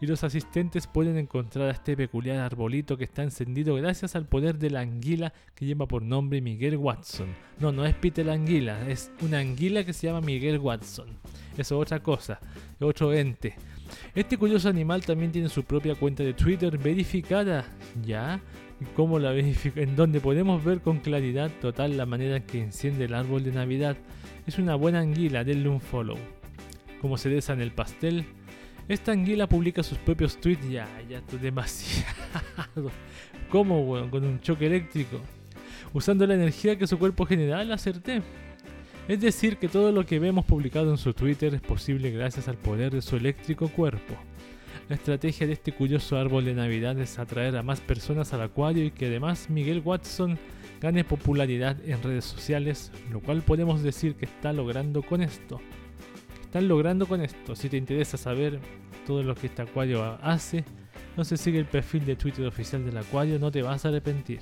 [0.00, 4.58] y los asistentes pueden encontrar a este peculiar arbolito que está encendido gracias al poder
[4.58, 7.28] de la anguila que lleva por nombre Miguel Watson.
[7.60, 11.06] No, no es Peter la anguila, es una anguila que se llama Miguel Watson.
[11.52, 12.40] Eso es otra cosa,
[12.74, 13.54] es otro ente.
[14.14, 17.64] Este curioso animal también tiene su propia cuenta de Twitter verificada,
[18.04, 18.40] ¿ya?
[18.94, 19.32] ¿Cómo la?
[19.76, 23.96] En donde podemos ver con claridad total la manera que enciende el árbol de Navidad.
[24.46, 26.18] Es una buena anguila, denle un follow.
[27.00, 28.24] Como se desa en el pastel,
[28.88, 30.68] Esta anguila publica sus propios tweets.
[30.68, 32.10] Ya, ya, demasiado.
[33.50, 34.10] ¿Cómo, weón?
[34.10, 35.20] Con un choque eléctrico.
[35.92, 38.22] Usando la energía que su cuerpo genera al acerté.
[39.08, 42.56] Es decir, que todo lo que vemos publicado en su Twitter es posible gracias al
[42.56, 44.16] poder de su eléctrico cuerpo.
[44.88, 48.84] La estrategia de este curioso árbol de Navidad es atraer a más personas al acuario
[48.84, 50.38] y que además Miguel Watson
[50.80, 55.60] gane popularidad en redes sociales, lo cual podemos decir que está logrando con esto.
[56.42, 57.54] Están logrando con esto.
[57.54, 58.58] Si te interesa saber
[59.06, 60.64] todo lo que este acuario hace,
[61.16, 64.40] no se sigue el perfil de Twitter oficial del acuario, no te vas a arrepentir.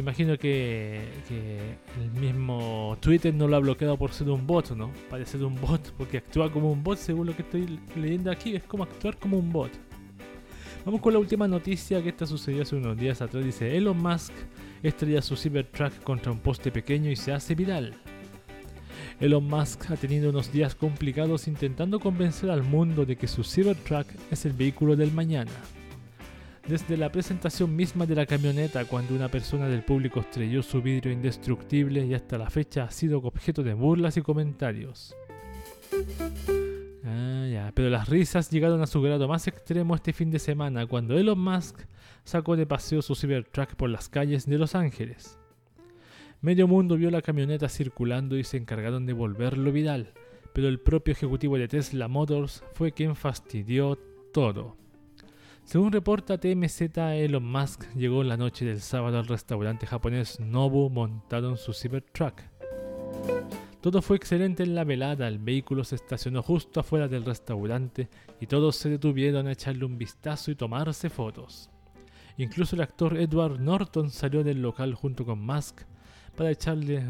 [0.00, 1.58] Imagino que, que
[2.02, 4.90] el mismo Twitter no lo ha bloqueado por ser un bot, ¿no?
[5.10, 8.62] Parece un bot, porque actúa como un bot, según lo que estoy leyendo aquí, es
[8.62, 9.70] como actuar como un bot.
[10.86, 13.44] Vamos con la última noticia que esta sucedió hace unos días atrás.
[13.44, 14.32] Dice, Elon Musk
[14.82, 17.94] estrella su Cybertruck contra un poste pequeño y se hace viral.
[19.20, 24.06] Elon Musk ha tenido unos días complicados intentando convencer al mundo de que su Cybertruck
[24.30, 25.52] es el vehículo del mañana.
[26.70, 31.10] Desde la presentación misma de la camioneta, cuando una persona del público estrelló su vidrio
[31.12, 35.16] indestructible y hasta la fecha ha sido objeto de burlas y comentarios.
[37.04, 37.72] Ah, ya.
[37.74, 41.40] Pero las risas llegaron a su grado más extremo este fin de semana cuando Elon
[41.40, 41.80] Musk
[42.22, 45.40] sacó de paseo su Cybertruck por las calles de Los Ángeles.
[46.40, 50.12] Medio mundo vio la camioneta circulando y se encargaron de volverlo viral,
[50.54, 53.98] pero el propio ejecutivo de Tesla Motors fue quien fastidió
[54.32, 54.79] todo.
[55.64, 61.50] Según reporta TMZ, Elon Musk llegó la noche del sábado al restaurante japonés Nobu montado
[61.50, 62.42] en su Cybertruck.
[63.80, 68.46] Todo fue excelente en la velada, el vehículo se estacionó justo afuera del restaurante y
[68.46, 71.70] todos se detuvieron a echarle un vistazo y tomarse fotos.
[72.36, 75.82] Incluso el actor Edward Norton salió del local junto con Musk
[76.36, 77.04] para echarle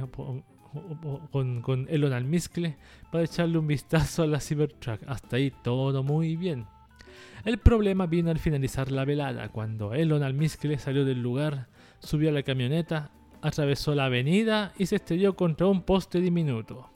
[1.32, 2.76] con, con Elon al miscle
[3.10, 5.00] para echarle un vistazo a la Cybertruck.
[5.06, 6.66] Hasta ahí todo muy bien.
[7.44, 11.68] El problema vino al finalizar la velada, cuando Elon Almiscle salió del lugar,
[12.00, 16.90] subió a la camioneta, atravesó la avenida y se estrelló contra un poste diminuto.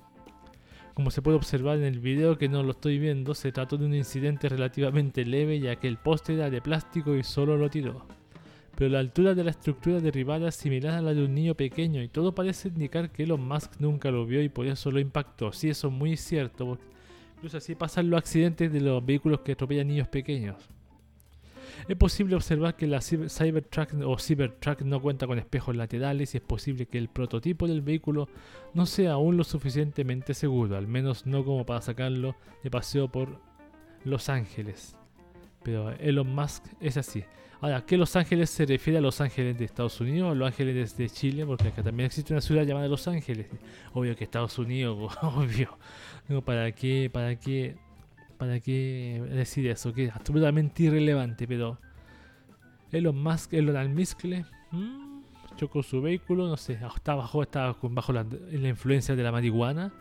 [0.93, 3.87] Como se puede observar en el video que no lo estoy viendo, se trató de
[3.87, 8.07] un incidente relativamente leve ya que el poste era de plástico y solo lo tiró.
[8.77, 12.03] Pero la altura de la estructura derribada es similar a la de un niño pequeño
[12.03, 15.53] y todo parece indicar que Elon Musk nunca lo vio y por eso lo impactó.
[15.53, 16.79] Sí, eso es muy cierto,
[17.37, 20.57] Incluso así pasan los accidentes de los vehículos que atropellan niños pequeños.
[21.89, 26.43] Es posible observar que la Cybertruck o Cybertruck no cuenta con espejos laterales y es
[26.43, 28.29] posible que el prototipo del vehículo
[28.73, 33.39] no sea aún lo suficientemente seguro, al menos no como para sacarlo de paseo por
[34.05, 34.97] Los Ángeles.
[35.63, 37.25] Pero Elon Musk es así.
[37.61, 40.97] Ahora, ¿qué Los Ángeles se refiere a Los Ángeles de Estados Unidos o Los Ángeles
[40.97, 41.47] de Chile?
[41.47, 43.47] Porque acá también existe una ciudad llamada Los Ángeles.
[43.95, 45.79] Obvio que Estados Unidos, obvio.
[46.45, 47.77] ¿Para qué, para qué,
[48.39, 49.93] para qué decir eso?
[49.93, 51.79] Que es absolutamente irrelevante, pero
[52.93, 55.23] Elon Musk, Elon Almiscle, mmm,
[55.57, 59.93] chocó su vehículo, no sé, estaba bajo, estaba bajo la, la influencia de la marihuana.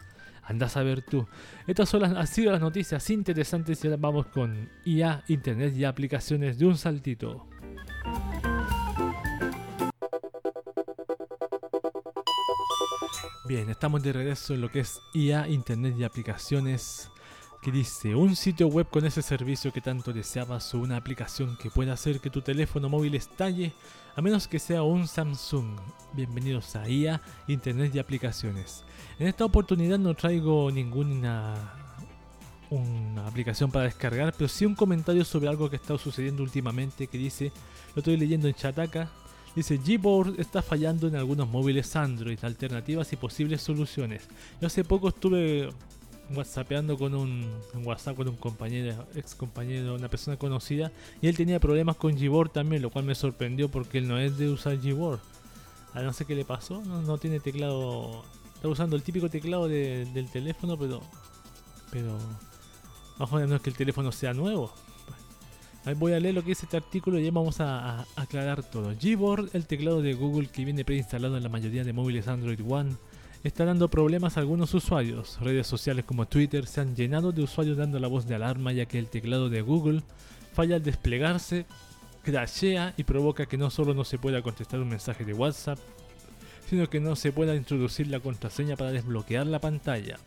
[0.45, 1.25] Andás a ver tú.
[1.67, 5.85] Estas son las, han sido las noticias interesantes y ahora vamos con IA, Internet y
[5.85, 7.47] aplicaciones de un saltito.
[13.45, 17.09] Bien, estamos de regreso en lo que es IA, Internet y aplicaciones.
[17.61, 21.69] Que dice, un sitio web con ese servicio que tanto deseabas o una aplicación que
[21.69, 23.71] pueda hacer que tu teléfono móvil estalle,
[24.17, 25.79] a menos que sea un Samsung.
[26.11, 28.83] Bienvenidos a IA, Internet y aplicaciones.
[29.17, 31.73] En esta oportunidad no traigo ninguna
[32.69, 37.17] una aplicación para descargar, pero sí un comentario sobre algo que estado sucediendo últimamente que
[37.17, 37.51] dice,
[37.95, 39.09] lo estoy leyendo en Chataka,
[39.55, 44.27] Dice, Gboard está fallando en algunos móviles Android, alternativas y posibles soluciones.
[44.59, 45.69] Yo hace poco estuve
[46.31, 47.45] whatsappeando con un
[47.83, 50.91] WhatsApp con un compañero, ex compañero, una persona conocida,
[51.21, 54.37] y él tenía problemas con Gboard también, lo cual me sorprendió porque él no es
[54.37, 55.19] de usar Gboard.
[55.93, 58.23] A no sé qué le pasó, no, tiene teclado,
[58.55, 61.01] está usando el típico teclado del teléfono, pero,
[61.91, 62.17] pero,
[63.19, 64.73] ojo, no es que el teléfono sea nuevo,
[65.97, 68.93] voy a leer lo que dice este artículo y ya vamos a, aclarar todo.
[68.99, 72.95] Gboard, el teclado de Google que viene preinstalado en la mayoría de móviles Android One,
[73.43, 75.37] está dando problemas a algunos usuarios.
[75.41, 78.85] Redes sociales como Twitter se han llenado de usuarios dando la voz de alarma ya
[78.85, 80.01] que el teclado de Google
[80.53, 81.65] falla al desplegarse,
[82.23, 85.79] crashea y provoca que no solo no se pueda contestar un mensaje de WhatsApp,
[86.69, 90.17] sino que no se pueda introducir la contraseña para desbloquear la pantalla.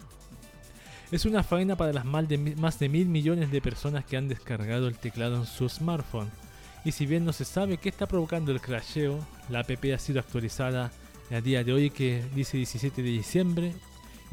[1.12, 4.98] Es una faena para las más de, mil millones de personas que han descargado el
[4.98, 6.28] teclado en su smartphone.
[6.84, 10.18] Y si bien no se sabe qué está provocando el crasheo, la app ha sido
[10.18, 10.90] actualizada
[11.30, 13.72] a día de hoy que dice 17 de diciembre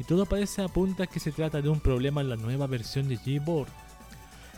[0.00, 3.16] y todo parece apunta que se trata de un problema en la nueva versión de
[3.16, 3.68] Gboard.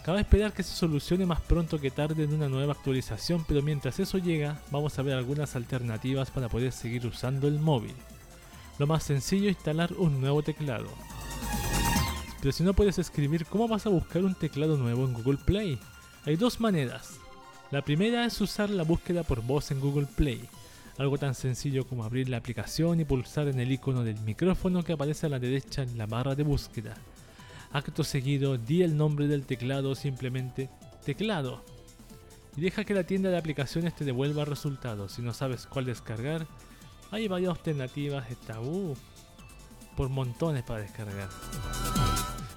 [0.02, 3.98] Cabe esperar que se solucione más pronto que tarde en una nueva actualización, pero mientras
[3.98, 7.94] eso llega, vamos a ver algunas alternativas para poder seguir usando el móvil.
[8.78, 10.86] Lo más sencillo es instalar un nuevo teclado.
[12.41, 15.78] Pero si no puedes escribir, ¿cómo vas a buscar un teclado nuevo en Google Play?
[16.24, 17.18] Hay dos maneras.
[17.70, 20.49] La primera es usar la búsqueda por voz en Google Play.
[20.99, 24.93] Algo tan sencillo como abrir la aplicación y pulsar en el icono del micrófono que
[24.93, 26.95] aparece a la derecha en la barra de búsqueda.
[27.72, 30.70] Acto seguido, di el nombre del teclado o simplemente
[31.05, 31.62] teclado.
[32.57, 35.12] Y deja que la tienda de aplicaciones te devuelva resultados.
[35.12, 36.47] Si no sabes cuál descargar,
[37.11, 38.30] hay varias alternativas.
[38.30, 38.97] Está uh,
[39.97, 41.28] por montones para descargar.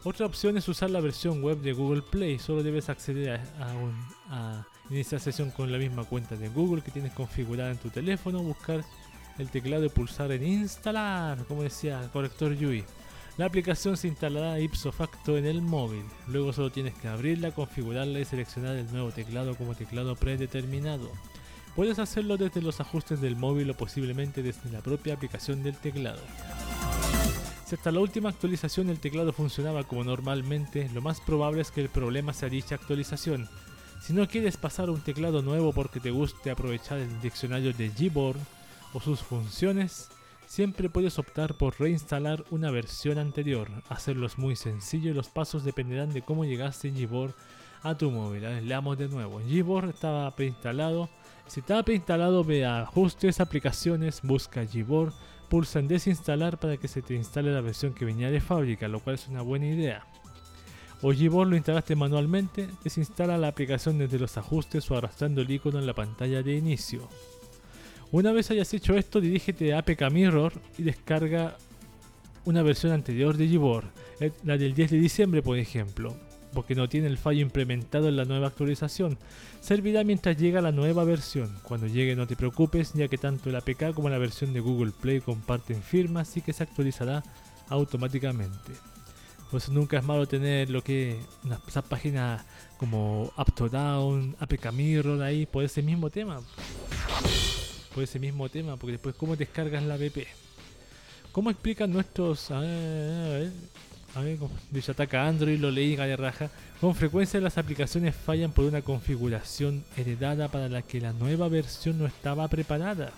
[0.10, 2.40] Otra opción es usar la versión web de Google Play.
[2.40, 3.30] Solo debes acceder
[3.60, 3.94] a, a, un,
[4.32, 8.42] a iniciar sesión con la misma cuenta de Google que tienes configurada en tu teléfono.
[8.42, 8.84] Buscar
[9.38, 12.86] el teclado y pulsar en instalar, como decía el corrector Yui.
[13.38, 16.06] La aplicación se instalará ipso facto en el móvil.
[16.28, 21.12] Luego solo tienes que abrirla, configurarla y seleccionar el nuevo teclado como teclado predeterminado.
[21.76, 26.22] Puedes hacerlo desde los ajustes del móvil o posiblemente desde la propia aplicación del teclado.
[27.70, 31.82] Si hasta la última actualización el teclado funcionaba como normalmente, lo más probable es que
[31.82, 33.48] el problema sea dicha actualización.
[34.02, 37.90] Si no quieres pasar a un teclado nuevo porque te guste aprovechar el diccionario de
[37.90, 38.40] Gboard
[38.94, 40.10] o sus funciones,
[40.48, 43.70] siempre puedes optar por reinstalar una versión anterior.
[43.88, 47.36] Hacerlo es muy sencillo y los pasos dependerán de cómo llegaste Gboard
[47.84, 48.68] a tu móvil.
[48.68, 49.42] Leamos de nuevo.
[49.48, 51.08] Gboard estaba preinstalado.
[51.46, 55.14] Si estaba preinstalado, ve a ajustes, aplicaciones, busca Gboard,
[55.50, 59.00] pulsa en desinstalar para que se te instale la versión que venía de fábrica, lo
[59.00, 60.06] cual es una buena idea.
[61.02, 65.80] O Gboard lo instalaste manualmente, desinstala la aplicación desde los ajustes o arrastrando el icono
[65.80, 67.08] en la pantalla de inicio.
[68.12, 71.58] Una vez hayas hecho esto, dirígete a APK Mirror y descarga
[72.46, 73.86] una versión anterior de Gboard,
[74.20, 76.16] eh, la del 10 de diciembre por ejemplo,
[76.54, 79.18] porque no tiene el fallo implementado en la nueva actualización.
[79.62, 81.56] Servirá mientras llega la nueva versión.
[81.64, 84.92] Cuando llegue no te preocupes, ya que tanto el APK como la versión de Google
[84.92, 87.24] Play comparten firmas, así que se actualizará
[87.70, 88.74] automáticamente.
[89.50, 92.46] Por eso nunca es malo tener lo que una, esa página
[92.78, 96.42] como UpToDown, APK Mirror ahí por ese mismo tema.
[97.94, 100.18] Por ese mismo tema, porque después cómo descargas la app.
[101.32, 102.52] ¿Cómo explican nuestros...
[102.52, 103.52] A ver, a ver,
[104.16, 104.40] a ver,
[104.72, 106.50] dice ataca Android, lo leí de raja.
[106.82, 112.00] Con frecuencia las aplicaciones fallan por una configuración heredada para la que la nueva versión
[112.00, 113.12] no estaba preparada.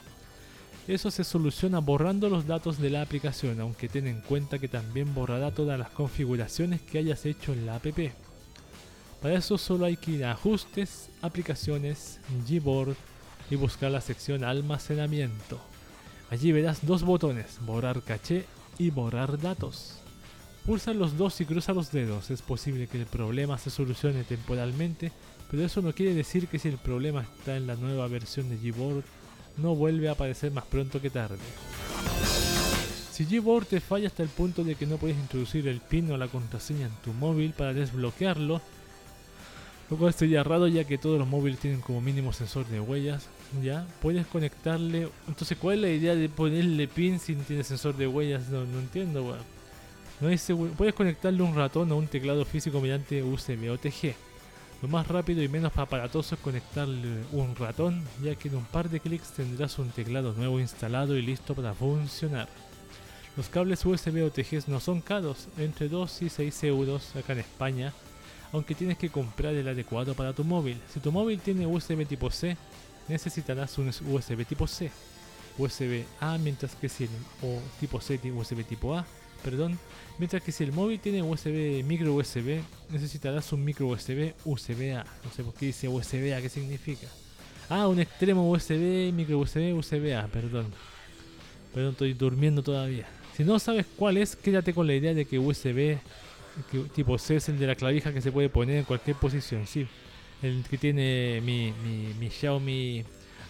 [0.87, 5.13] Eso se soluciona borrando los datos de la aplicación, aunque ten en cuenta que también
[5.13, 7.85] borrará todas las configuraciones que hayas hecho en la app.
[9.21, 12.19] Para eso solo hay que ir a Ajustes, Aplicaciones,
[12.49, 12.95] Gboard
[13.49, 15.61] y buscar la sección Almacenamiento.
[16.31, 18.45] Allí verás dos botones, Borrar caché
[18.79, 20.00] y Borrar datos.
[20.65, 22.29] Pulsa los dos y cruza los dedos.
[22.29, 25.11] Es posible que el problema se solucione temporalmente,
[25.49, 28.57] pero eso no quiere decir que si el problema está en la nueva versión de
[28.57, 29.03] Gboard,
[29.57, 31.37] no vuelve a aparecer más pronto que tarde.
[33.11, 36.17] Si Gboard te falla hasta el punto de que no puedes introducir el PIN o
[36.17, 38.61] la contraseña en tu móvil para desbloquearlo,
[39.89, 43.27] lo cual sería raro ya que todos los móviles tienen como mínimo sensor de huellas,
[43.61, 45.09] ya puedes conectarle.
[45.27, 48.47] Entonces, ¿cuál es la idea de ponerle PIN si no tiene sensor de huellas?
[48.49, 49.60] No, no entiendo, weón.
[50.21, 50.71] No es seguro.
[50.73, 54.13] Puedes conectarle un ratón a un teclado físico mediante USB o TG.
[54.83, 58.89] Lo más rápido y menos aparatoso es conectarle un ratón, ya que en un par
[58.89, 62.47] de clics tendrás un teclado nuevo instalado y listo para funcionar.
[63.35, 67.39] Los cables USB o TG no son caros, entre 2 y 6 euros acá en
[67.39, 67.93] España,
[68.51, 70.79] aunque tienes que comprar el adecuado para tu móvil.
[70.93, 72.57] Si tu móvil tiene USB tipo C,
[73.07, 74.91] necesitarás un USB tipo C,
[75.57, 77.09] USB A, mientras que si el
[77.41, 79.05] o tipo C USB tipo A,
[79.43, 79.79] perdón,
[80.21, 82.61] mientras que si el móvil tiene USB micro USB,
[82.91, 85.03] necesitarás un micro USB USB A.
[85.23, 87.07] No sé por qué dice USB A, ¿qué significa?
[87.67, 90.67] Ah, un extremo USB, micro USB, USB A, perdón.
[91.73, 93.07] Perdón, estoy durmiendo todavía.
[93.35, 95.97] Si no sabes cuál es, quédate con la idea de que USB
[96.69, 99.65] que tipo C es el de la clavija que se puede poner en cualquier posición,
[99.65, 99.87] sí.
[100.43, 103.03] El que tiene mi, mi, mi Xiaomi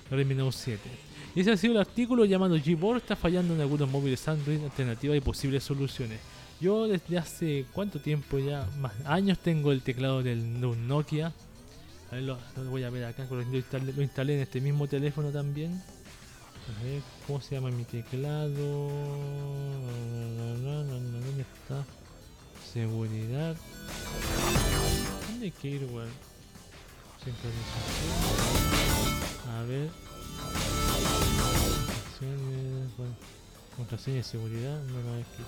[0.10, 0.80] Redmi Note 7.
[1.36, 5.18] Y ese ha sido el artículo llamado Gboard está fallando en algunos móviles Android, alternativas
[5.18, 6.20] y posibles soluciones.
[6.62, 11.34] Yo desde hace cuánto tiempo ya, más años tengo el teclado del Nokia.
[12.12, 14.88] A ver, lo, lo voy a ver acá, lo instalé, lo instalé en este mismo
[14.88, 15.82] teléfono también.
[16.70, 18.90] A ver, ¿cómo se llama mi teclado?
[20.62, 21.84] ¿Dónde está?
[22.72, 23.56] Seguridad.
[25.30, 26.10] ¿Dónde hay que ir, weón?
[27.24, 28.12] Sincronización.
[29.50, 29.90] A ver.
[32.98, 33.16] Bueno,
[33.82, 34.82] contraseña de seguridad.
[34.84, 35.44] No, no es aquí.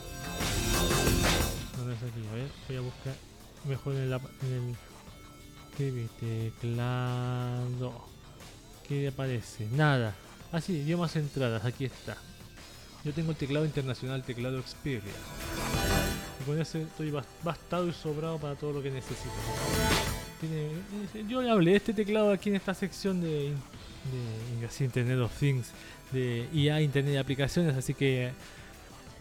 [1.77, 2.27] No, aquí.
[2.31, 3.15] A ver, voy a buscar
[3.65, 4.75] mejor en, la, en
[5.79, 7.93] el teclado.
[8.87, 9.67] ¿Qué aparece?
[9.71, 10.15] Nada.
[10.51, 12.17] Ah, sí, idiomas entradas, aquí está.
[13.03, 15.13] Yo tengo el teclado internacional, teclado Xperia.
[16.45, 19.29] Con ese estoy bas- bastado y sobrado para todo lo que necesito.
[21.29, 23.53] Yo le hablé de este teclado aquí en esta sección de,
[24.59, 25.67] de así, Internet of Things,
[26.13, 28.31] de IA, Internet de aplicaciones, así que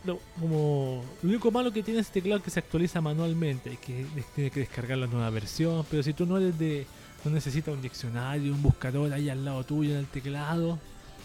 [0.04, 4.06] lo, como lo único malo que tiene este teclado es que se actualiza manualmente, que
[4.34, 6.86] tiene que descargar la nueva versión, pero si tú no eres de
[7.24, 10.78] no necesitas un diccionario, un buscador ahí al lado tuyo en el teclado,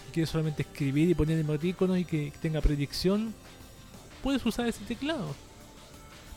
[0.08, 3.34] y quieres solamente escribir y poner emoticonos y que tenga predicción,
[4.22, 5.36] puedes usar ese teclado.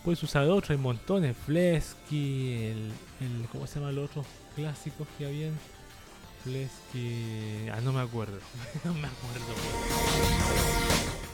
[0.04, 4.24] Puedes usar otro, hay montones, Flesky, el, el ¿cómo se llama el otro?
[4.56, 5.26] Clásicos que
[6.44, 6.68] habían.
[6.68, 8.38] Flesky, ah no me acuerdo,
[8.84, 9.54] no me acuerdo.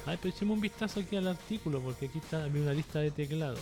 [0.07, 3.59] Ay, pero echemos un vistazo aquí al artículo porque aquí está una lista de teclados.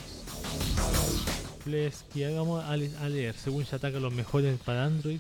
[1.67, 5.19] Ahí vamos a, le- a leer, según Shataka los mejores para Android.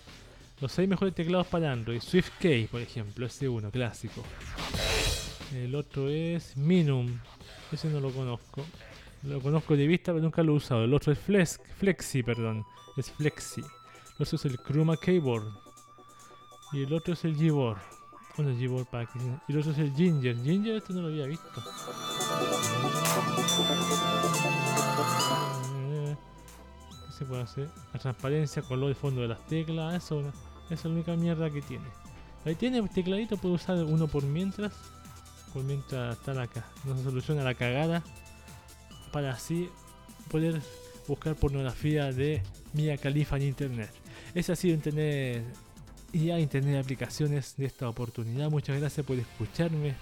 [0.61, 2.01] Los 6 mejores teclados para Android.
[2.01, 4.22] SwiftKey, por ejemplo, ese uno, clásico.
[5.55, 7.18] El otro es Minum.
[7.72, 8.64] Ese no lo conozco.
[9.22, 10.85] Lo conozco de vista, pero nunca lo he usado.
[10.85, 12.64] El otro es Flex, Flexi, perdón.
[12.97, 13.62] Es Flexi.
[14.18, 15.47] El es el Chroma Keyboard.
[16.75, 17.79] Y el otro es el Gboard.
[18.37, 19.20] Bueno, el Gboard para que...
[19.47, 20.37] Y el otro es el Ginger.
[20.43, 21.62] Ginger, este no lo había visto.
[27.07, 27.70] ¿Qué se puede hacer?
[27.93, 30.03] La transparencia, color de fondo de las teclas.
[30.03, 30.33] Eso,
[30.68, 31.87] es la única mierda que tiene.
[32.45, 34.72] Ahí tiene el tecladito, puedo usar uno por mientras.
[35.53, 36.49] Por mientras está la
[36.85, 38.03] no se soluciona la cagada.
[39.12, 39.70] Para así
[40.29, 40.61] poder
[41.07, 43.91] buscar pornografía de Mia Khalifa en internet.
[44.35, 45.45] Ese ha sido internet
[46.15, 48.49] y a internet de aplicaciones de esta oportunidad.
[48.49, 49.95] Muchas gracias por escucharme.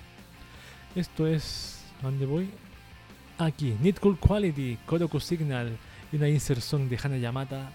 [0.95, 1.83] Esto es.
[2.03, 2.51] ¿Dónde voy?
[3.39, 5.77] Aquí, Need Cool Quality, Koroku Signal
[6.13, 7.73] y una insert song de Hana Yamata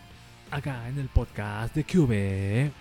[0.51, 2.71] acá en el podcast de Cube.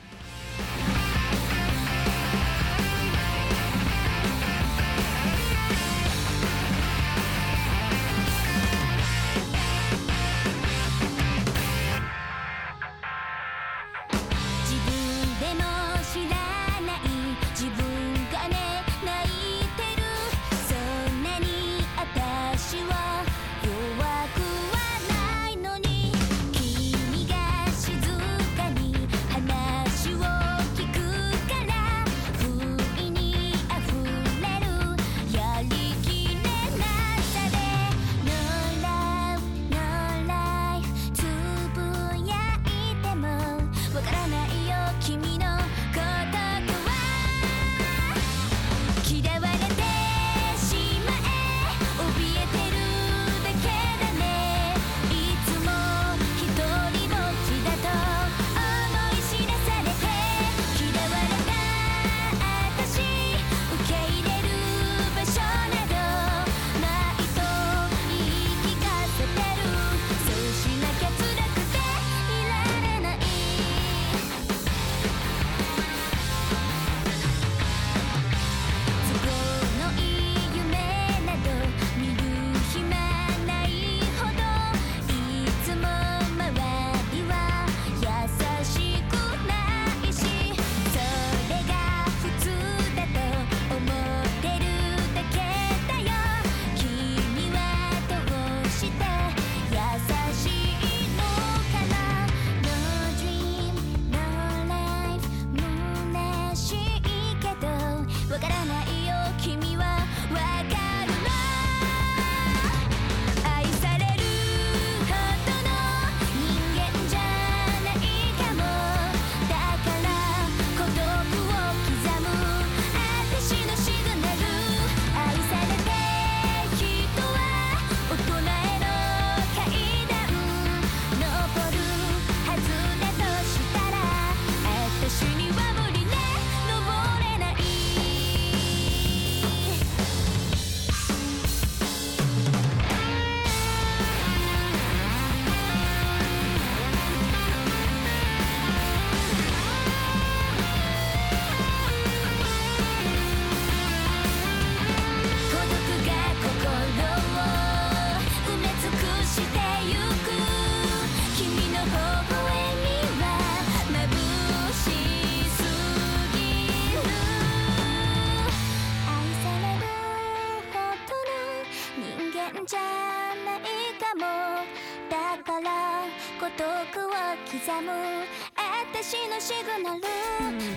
[178.93, 180.01] 私のシグナル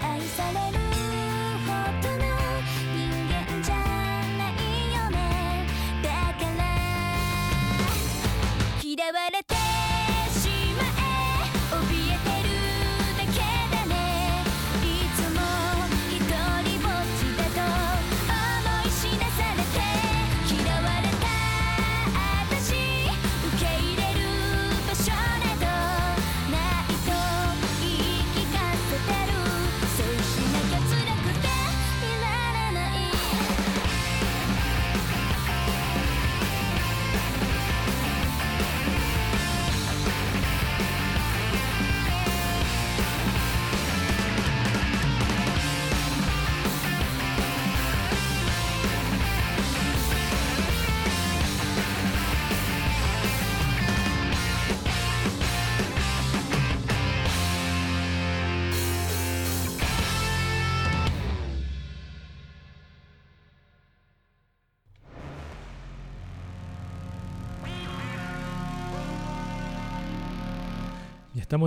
[0.04, 0.79] 愛される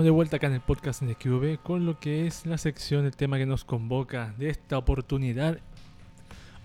[0.01, 3.15] de vuelta acá en el podcast de QV con lo que es la sección, el
[3.15, 5.59] tema que nos convoca de esta oportunidad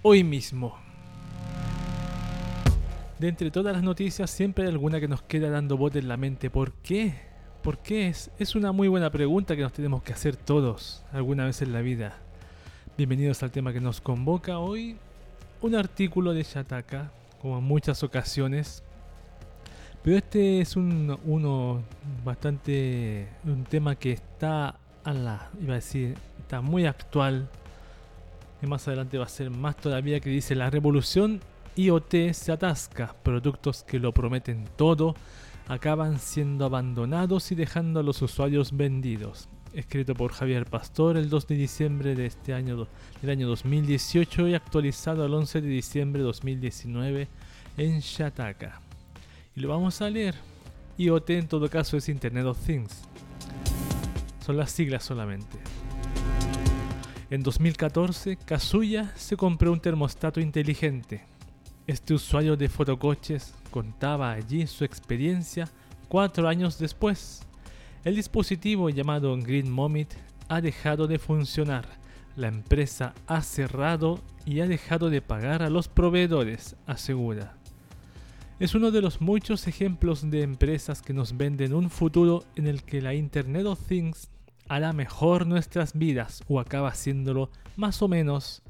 [0.00, 0.78] hoy mismo.
[3.18, 6.16] De entre todas las noticias siempre hay alguna que nos queda dando bote en la
[6.16, 6.48] mente.
[6.48, 7.14] ¿Por qué?
[7.62, 8.08] ¿Por qué?
[8.08, 11.72] Es, es una muy buena pregunta que nos tenemos que hacer todos alguna vez en
[11.74, 12.16] la vida.
[12.96, 14.96] Bienvenidos al tema que nos convoca hoy.
[15.60, 17.10] Un artículo de Shataka,
[17.42, 18.82] como en muchas ocasiones,
[20.02, 21.82] pero este es un, uno
[22.24, 23.28] bastante.
[23.44, 25.50] un tema que está a la.
[25.60, 26.16] iba a decir.
[26.40, 27.48] está muy actual.
[28.62, 31.40] Y más adelante va a ser más todavía que dice la revolución
[31.76, 33.14] IoT se atasca.
[33.22, 35.14] Productos que lo prometen todo
[35.68, 39.48] acaban siendo abandonados y dejando a los usuarios vendidos.
[39.72, 42.88] Escrito por Javier Pastor el 2 de diciembre de este año,
[43.20, 47.28] del año 2018 y actualizado el 11 de diciembre de 2019
[47.76, 48.87] en Shataka.
[49.58, 50.36] Y lo vamos a leer.
[50.98, 53.02] IoT en todo caso es Internet of Things.
[54.46, 55.58] Son las siglas solamente.
[57.28, 61.24] En 2014, Kazuya se compró un termostato inteligente.
[61.88, 65.68] Este usuario de fotocoches contaba allí su experiencia
[66.06, 67.40] cuatro años después.
[68.04, 70.14] El dispositivo llamado Green Momit
[70.48, 71.84] ha dejado de funcionar.
[72.36, 77.57] La empresa ha cerrado y ha dejado de pagar a los proveedores, asegura.
[78.60, 82.82] Es uno de los muchos ejemplos de empresas que nos venden un futuro en el
[82.82, 84.30] que la Internet of Things
[84.66, 88.62] hará mejor nuestras vidas o acaba haciéndolo más o menos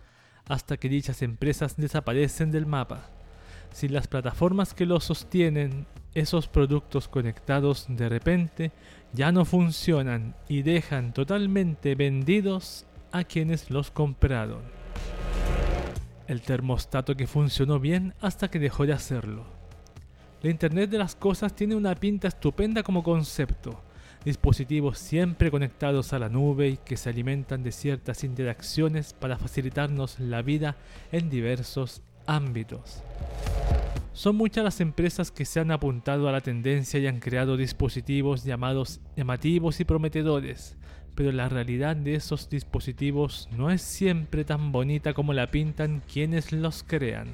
[0.47, 3.09] hasta que dichas empresas desaparecen del mapa.
[3.73, 8.73] Si las plataformas que lo sostienen, esos productos conectados de repente
[9.15, 14.61] ya no funcionan y dejan totalmente vendidos a quienes los compraron.
[16.27, 19.58] El termostato que funcionó bien hasta que dejó de hacerlo.
[20.41, 23.83] La Internet de las Cosas tiene una pinta estupenda como concepto.
[24.25, 30.21] Dispositivos siempre conectados a la nube y que se alimentan de ciertas interacciones para facilitarnos
[30.21, 30.77] la vida
[31.11, 33.03] en diversos ámbitos.
[34.13, 38.45] Son muchas las empresas que se han apuntado a la tendencia y han creado dispositivos
[38.45, 40.77] llamados llamativos y prometedores,
[41.17, 46.53] pero la realidad de esos dispositivos no es siempre tan bonita como la pintan quienes
[46.53, 47.29] los crean.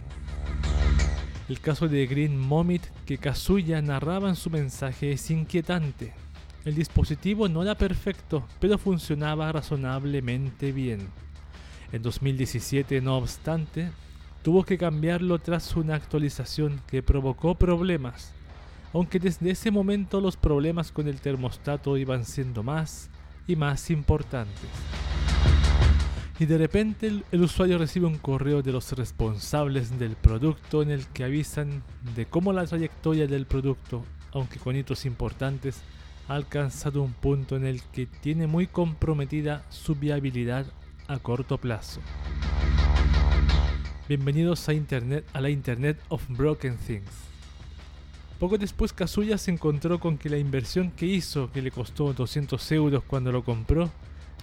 [1.46, 6.14] El caso de Green Momit que Kazuya narraba en su mensaje es inquietante.
[6.64, 11.08] El dispositivo no era perfecto, pero funcionaba razonablemente bien.
[11.92, 13.90] En 2017, no obstante,
[14.42, 18.32] tuvo que cambiarlo tras una actualización que provocó problemas,
[18.94, 23.10] aunque desde ese momento los problemas con el termostato iban siendo más
[23.46, 24.70] y más importantes.
[26.36, 31.06] Y de repente el, usuario recibe un correo de los responsables del producto en el
[31.06, 31.84] que avisan
[32.16, 35.82] de cómo la trayectoria del producto, aunque con hitos importantes,
[36.26, 40.66] ha alcanzado un punto en el que tiene muy comprometida su viabilidad
[41.06, 42.00] a corto plazo.
[44.08, 47.12] Bienvenidos a Internet a la Internet of Broken Things.
[48.40, 52.72] Poco después Kazuya se encontró con que la inversión que hizo, que le costó 200
[52.72, 53.88] euros cuando lo compró,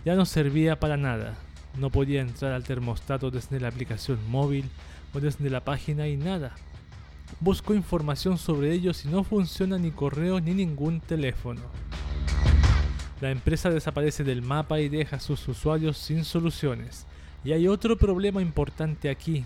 [0.05, 1.37] ya no servía para nada.
[1.77, 4.69] No podía entrar al termostato desde la aplicación móvil
[5.13, 6.53] o desde la página y nada.
[7.39, 11.61] Buscó información sobre ellos y no funciona ni correo ni ningún teléfono.
[13.21, 17.05] La empresa desaparece del mapa y deja a sus usuarios sin soluciones.
[17.43, 19.45] Y hay otro problema importante aquí.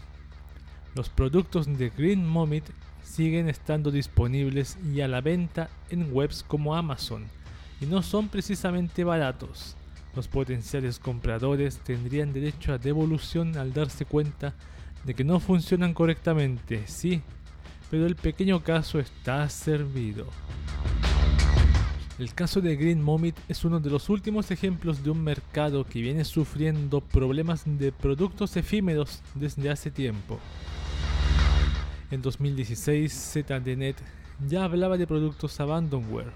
[0.95, 2.63] Los productos de Green Momit
[3.03, 7.26] siguen estando disponibles y a la venta en webs como Amazon,
[7.80, 9.76] y no son precisamente baratos.
[10.16, 14.53] Los potenciales compradores tendrían derecho a devolución al darse cuenta
[15.03, 17.22] de que no funcionan correctamente, sí,
[17.91, 20.28] pero el pequeño caso está servido.
[22.18, 25.99] El caso de Green Momit es uno de los últimos ejemplos de un mercado que
[25.99, 30.39] viene sufriendo problemas de productos efímeros desde hace tiempo.
[32.09, 33.97] En 2016, ZDNet
[34.47, 36.32] ya hablaba de productos abandonware,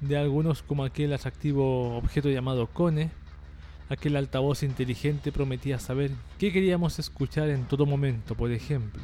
[0.00, 3.10] de algunos como aquel atractivo objeto llamado Cone,
[3.88, 9.02] aquel altavoz inteligente prometía saber qué queríamos escuchar en todo momento, por ejemplo.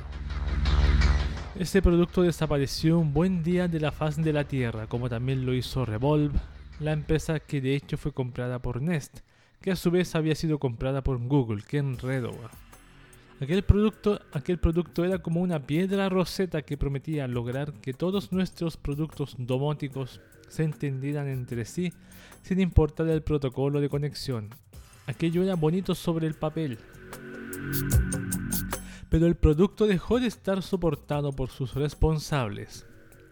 [1.58, 5.54] Este producto desapareció un buen día de la faz de la Tierra, como también lo
[5.54, 6.38] hizo Revolve,
[6.80, 9.20] la empresa que de hecho fue comprada por Nest,
[9.60, 12.30] que a su vez había sido comprada por Google, que enredo.
[13.40, 18.76] Aquel producto, aquel producto era como una piedra roseta que prometía lograr que todos nuestros
[18.76, 21.92] productos domóticos se entendieran entre sí
[22.42, 24.50] sin importar el protocolo de conexión.
[25.06, 26.78] Aquello era bonito sobre el papel
[29.08, 32.86] pero el producto dejó de estar soportado por sus responsables.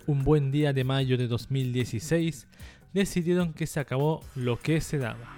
[0.06, 2.46] Un buen día de mayo de 2016
[2.92, 5.36] decidieron que se acabó lo que se daba.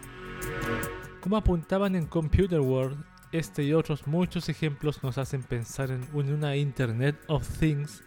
[1.21, 3.03] Como apuntaban en Computer World,
[3.33, 8.03] este y otros muchos ejemplos nos hacen pensar en una Internet of Things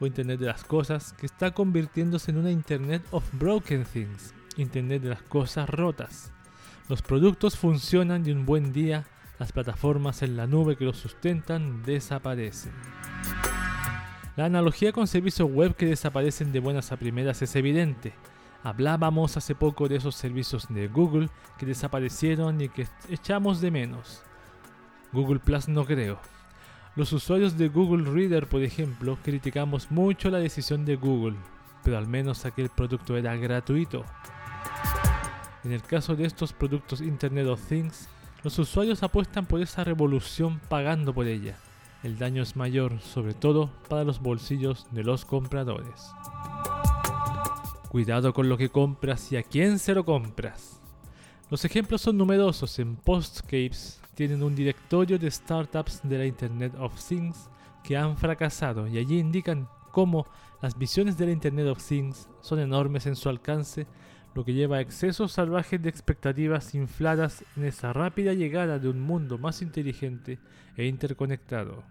[0.00, 5.02] o Internet de las Cosas que está convirtiéndose en una Internet of Broken Things, Internet
[5.02, 6.32] de las Cosas rotas.
[6.88, 9.06] Los productos funcionan y un buen día
[9.38, 12.72] las plataformas en la nube que los sustentan desaparecen.
[14.36, 18.14] La analogía con servicios web que desaparecen de buenas a primeras es evidente.
[18.62, 21.28] Hablábamos hace poco de esos servicios de Google
[21.58, 24.22] que desaparecieron y que echamos de menos.
[25.12, 26.20] Google Plus no creo.
[26.98, 31.36] Los usuarios de Google Reader, por ejemplo, criticamos mucho la decisión de Google,
[31.84, 34.04] pero al menos aquel producto era gratuito.
[35.62, 38.08] En el caso de estos productos Internet of Things,
[38.42, 41.56] los usuarios apuestan por esa revolución pagando por ella.
[42.02, 46.10] El daño es mayor, sobre todo para los bolsillos de los compradores.
[47.90, 50.80] Cuidado con lo que compras y a quién se lo compras.
[51.48, 52.76] Los ejemplos son numerosos.
[52.80, 57.48] En Postscapes tienen un directorio de startups de la Internet of Things
[57.84, 60.26] que han fracasado y allí indican cómo
[60.60, 63.86] las visiones de la Internet of Things son enormes en su alcance
[64.34, 68.98] lo que lleva a excesos salvajes de expectativas infladas en esa rápida llegada de un
[68.98, 70.40] mundo más inteligente
[70.76, 71.84] e interconectado.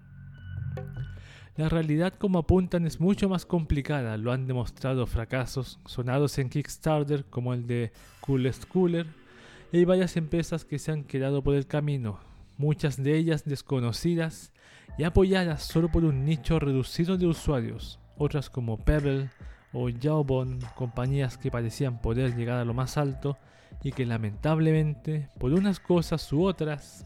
[1.55, 7.23] La realidad como apuntan es mucho más complicada, lo han demostrado fracasos sonados en Kickstarter
[7.23, 9.07] como el de Coolest Cooler,
[9.73, 12.19] hay varias empresas que se han quedado por el camino,
[12.57, 14.53] muchas de ellas desconocidas
[14.97, 19.29] y apoyadas solo por un nicho reducido de usuarios, otras como Pebble,
[19.73, 23.37] o Jawbone, compañías que parecían poder llegar a lo más alto
[23.83, 27.05] y que lamentablemente, por unas cosas u otras,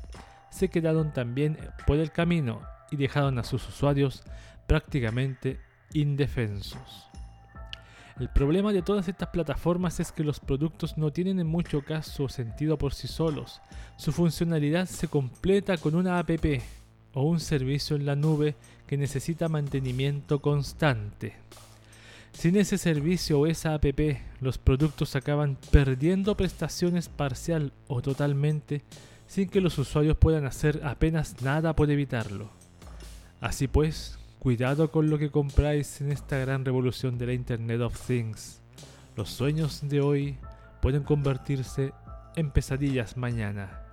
[0.51, 1.57] se quedaron también
[1.87, 4.23] por el camino y dejaron a sus usuarios
[4.67, 5.59] prácticamente
[5.93, 7.09] indefensos.
[8.21, 12.29] El problema de todas estas plataformas es que los productos no tienen en mucho caso
[12.29, 13.61] sentido por sí solos.
[13.97, 16.29] Su funcionalidad se completa con una app
[17.15, 18.53] o un servicio en la nube
[18.85, 21.33] que necesita mantenimiento constante.
[22.31, 23.99] Sin ese servicio o esa app,
[24.39, 28.83] los productos acaban perdiendo prestaciones parcial o totalmente
[29.25, 32.51] sin que los usuarios puedan hacer apenas nada por evitarlo.
[33.39, 38.07] Así pues, cuidado con lo que compráis en esta gran revolución de la Internet of
[38.07, 38.59] Things.
[39.15, 40.39] Los sueños de hoy
[40.81, 41.93] pueden convertirse
[42.35, 43.83] en pesadillas mañana.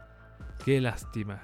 [0.64, 1.42] Qué lástima.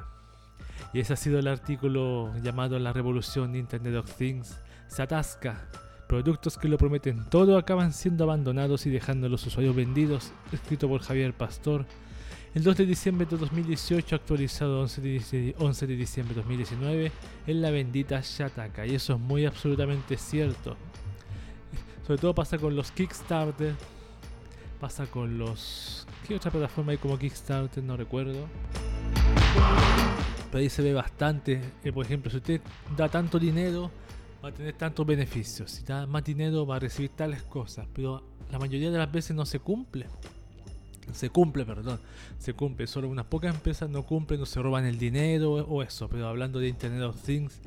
[0.95, 4.59] Y ese ha sido el artículo llamado La revolución Internet of Things.
[4.87, 5.69] Se atasca
[6.09, 10.89] Productos que lo prometen todo acaban siendo abandonados y dejando a los usuarios vendidos, escrito
[10.89, 11.85] por Javier Pastor.
[12.55, 17.13] El 2 de diciembre de 2018, actualizado 11 de, 11 de diciembre de 2019,
[17.49, 18.87] en la bendita Shataka.
[18.87, 20.77] Y eso es muy absolutamente cierto.
[22.07, 23.75] Sobre todo pasa con los Kickstarter,
[24.79, 26.07] pasa con los...
[26.29, 27.83] ¿Qué otra plataforma hay como Kickstarter?
[27.83, 28.47] No recuerdo.
[30.53, 31.61] Pero ahí se ve bastante.
[31.93, 32.61] Por ejemplo, si usted
[32.97, 33.91] da tanto dinero
[34.45, 35.73] va a tener tantos beneficios.
[35.73, 37.89] Si da más dinero va a recibir tales cosas.
[37.93, 40.07] Pero la mayoría de las veces no se cumple.
[41.13, 42.01] Se cumple, perdón.
[42.39, 42.87] Se cumple.
[42.87, 46.09] Solo unas pocas empresas no cumplen o se roban el dinero o eso.
[46.09, 47.61] Pero hablando de Internet of Things,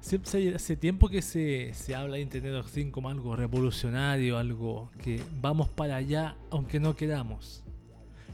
[0.00, 4.90] siempre hace tiempo que se, se habla de Internet of Things como algo revolucionario, algo
[5.02, 7.62] que vamos para allá aunque no queramos.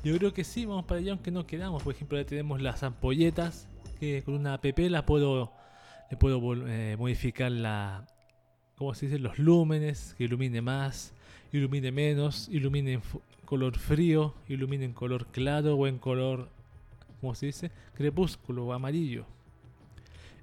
[0.03, 1.83] Yo creo que sí, vamos para allá aunque no queramos.
[1.83, 5.53] Por ejemplo, ya tenemos las ampolletas que con una app la puedo
[6.11, 8.05] le puedo eh, modificar la,
[8.75, 9.19] ¿cómo se dice?
[9.21, 11.13] los lúmenes, que ilumine más,
[11.53, 13.01] ilumine menos, ilumine
[13.51, 16.49] color frío, ilumina en color claro o en color,
[17.21, 17.73] ¿cómo se dice?
[17.95, 19.25] Crepúsculo o amarillo.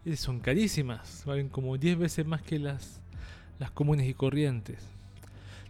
[0.03, 2.99] Y son carísimas, valen como 10 veces más que las,
[3.59, 4.89] las comunes y corrientes.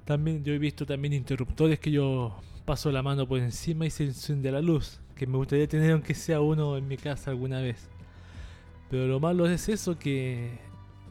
[0.03, 2.35] También yo he visto también interruptores que yo
[2.65, 6.15] paso la mano por encima y se enciende la luz, que me gustaría tener aunque
[6.15, 7.87] sea uno en mi casa alguna vez.
[8.89, 10.57] Pero lo malo es eso que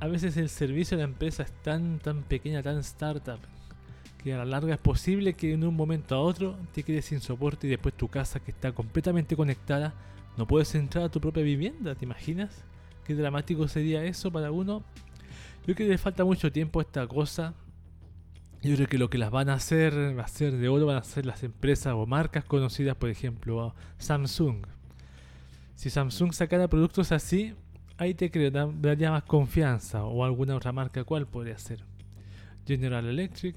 [0.01, 3.39] a veces el servicio de la empresa es tan tan pequeña, tan startup,
[4.27, 7.21] que a la larga es posible que en un momento a otro te quedes sin
[7.21, 9.95] soporte y después tu casa que está completamente conectada
[10.37, 12.65] no puedes entrar a tu propia vivienda, ¿te imaginas?
[13.05, 14.83] Qué dramático sería eso para uno.
[15.65, 17.55] Yo creo que le falta mucho tiempo a esta cosa.
[18.63, 20.97] Yo creo que lo que las van a hacer, va a ser de oro, van
[20.97, 24.67] a ser las empresas o marcas conocidas, por ejemplo, Samsung.
[25.77, 27.55] Si Samsung sacara productos así,
[27.97, 30.03] ahí te creo, da- daría más confianza.
[30.05, 31.85] O alguna otra marca, ¿cuál podría ser?
[32.67, 33.55] General Electric.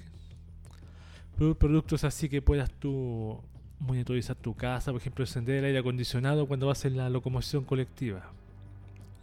[1.39, 3.39] Pro- Productos así que puedas tú
[3.79, 8.29] monitorizar tu casa, por ejemplo, encender el aire acondicionado cuando vas en la locomoción colectiva.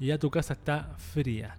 [0.01, 1.57] Y ya tu casa está fría.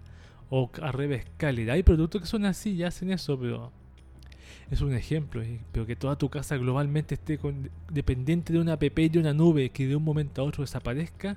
[0.50, 1.74] O al revés, cálida.
[1.74, 3.70] Hay productos que son así y hacen eso, pero
[4.70, 5.42] es un ejemplo.
[5.70, 7.38] Pero que toda tu casa globalmente esté
[7.92, 11.36] dependiente de una app y de una nube que de un momento a otro desaparezca,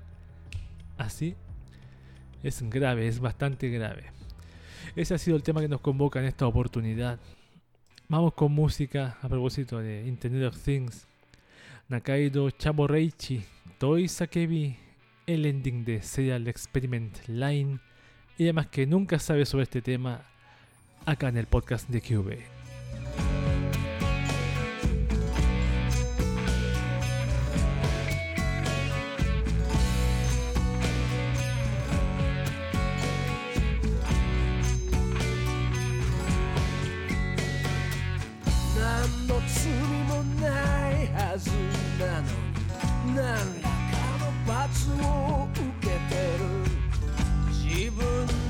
[0.98, 1.36] así
[2.42, 4.06] es grave, es bastante grave.
[4.96, 7.20] Ese ha sido el tema que nos convoca en esta oportunidad.
[8.12, 11.08] Vamos con música a propósito de Internet of Things.
[11.88, 13.42] Nakaido Chabo Reichi,
[13.78, 14.76] Toi Sakebi,
[15.26, 17.80] el ending de Serial Experiment Line
[18.38, 20.26] y además que nunca sabe sobre este tema
[21.06, 22.61] acá en el podcast de QV.
[39.12, 39.72] 何の罪
[40.08, 40.48] もな
[40.92, 41.50] いはず
[42.00, 43.76] なのに何らか
[44.20, 46.42] の罰を受けてる
[47.50, 48.02] 自分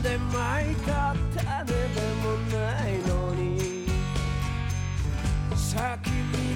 [0.03, 1.73] で蒔いた種で
[2.21, 2.57] もな
[2.89, 3.87] いのに
[5.55, 6.11] 咲き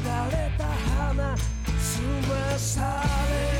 [0.05, 3.54] 乱れた花つまされ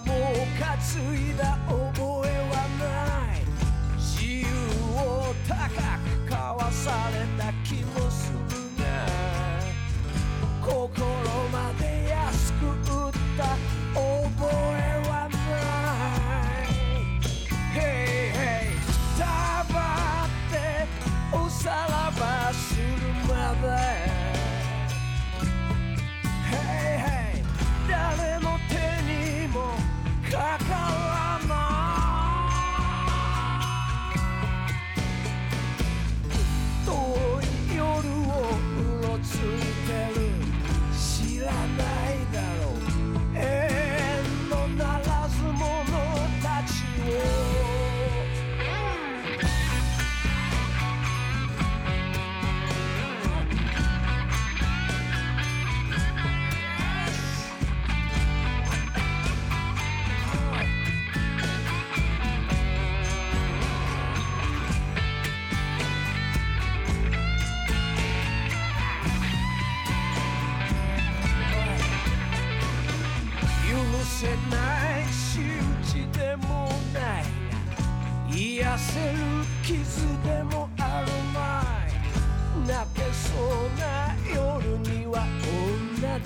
[0.00, 0.74] もう担
[1.14, 3.40] いだ覚えはない。
[3.96, 4.46] 自由
[4.94, 5.54] を高
[5.98, 8.38] く交わされた気もする
[8.78, 8.84] が
[10.60, 11.06] 心
[11.50, 11.95] まで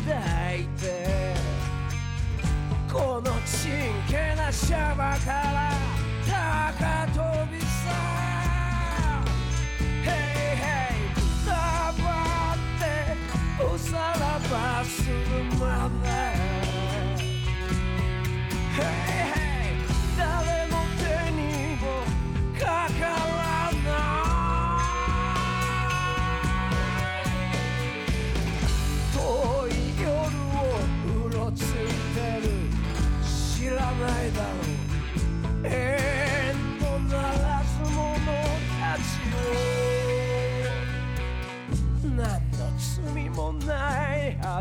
[0.06, 1.34] 抱いて
[2.90, 5.79] このちんけなシャバから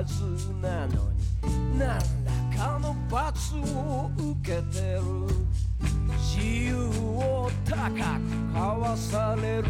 [0.09, 1.87] ずなのに何
[2.25, 5.01] らかの罰を受けてる。
[6.17, 6.75] 自由
[7.15, 7.89] を高く
[8.53, 9.68] 交わされる。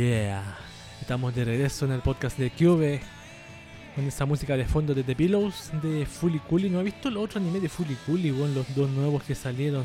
[0.00, 0.42] Yeah.
[0.98, 3.02] Estamos de regreso en el podcast de Cube.
[3.94, 6.70] Con esa música de fondo de The Pillows de Fully Cooley.
[6.70, 9.84] No he visto el otro anime de Fully Cooley, weón, los dos nuevos que salieron.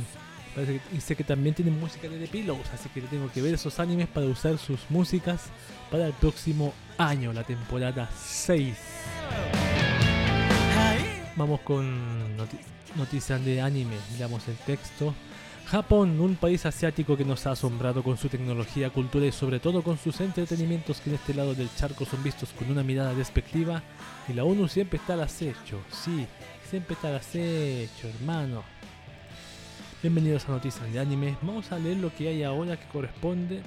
[0.56, 3.42] Parece que, y sé que también tienen música de The Pillows, así que tengo que
[3.42, 5.48] ver esos animes para usar sus músicas
[5.92, 8.74] para el próximo año, la temporada 6.
[11.36, 12.60] Vamos con noti-
[12.96, 13.98] noticias de anime.
[14.18, 15.14] Leamos el texto.
[15.66, 19.82] Japón, un país asiático que nos ha asombrado con su tecnología, cultura y sobre todo
[19.82, 23.82] con sus entretenimientos que en este lado del charco son vistos con una mirada despectiva
[24.28, 26.28] y la ONU siempre está al acecho, sí,
[26.70, 28.64] siempre está al acecho, hermano.
[30.04, 33.64] Bienvenidos a Noticias de Anime, vamos a leer lo que hay ahora que corresponde.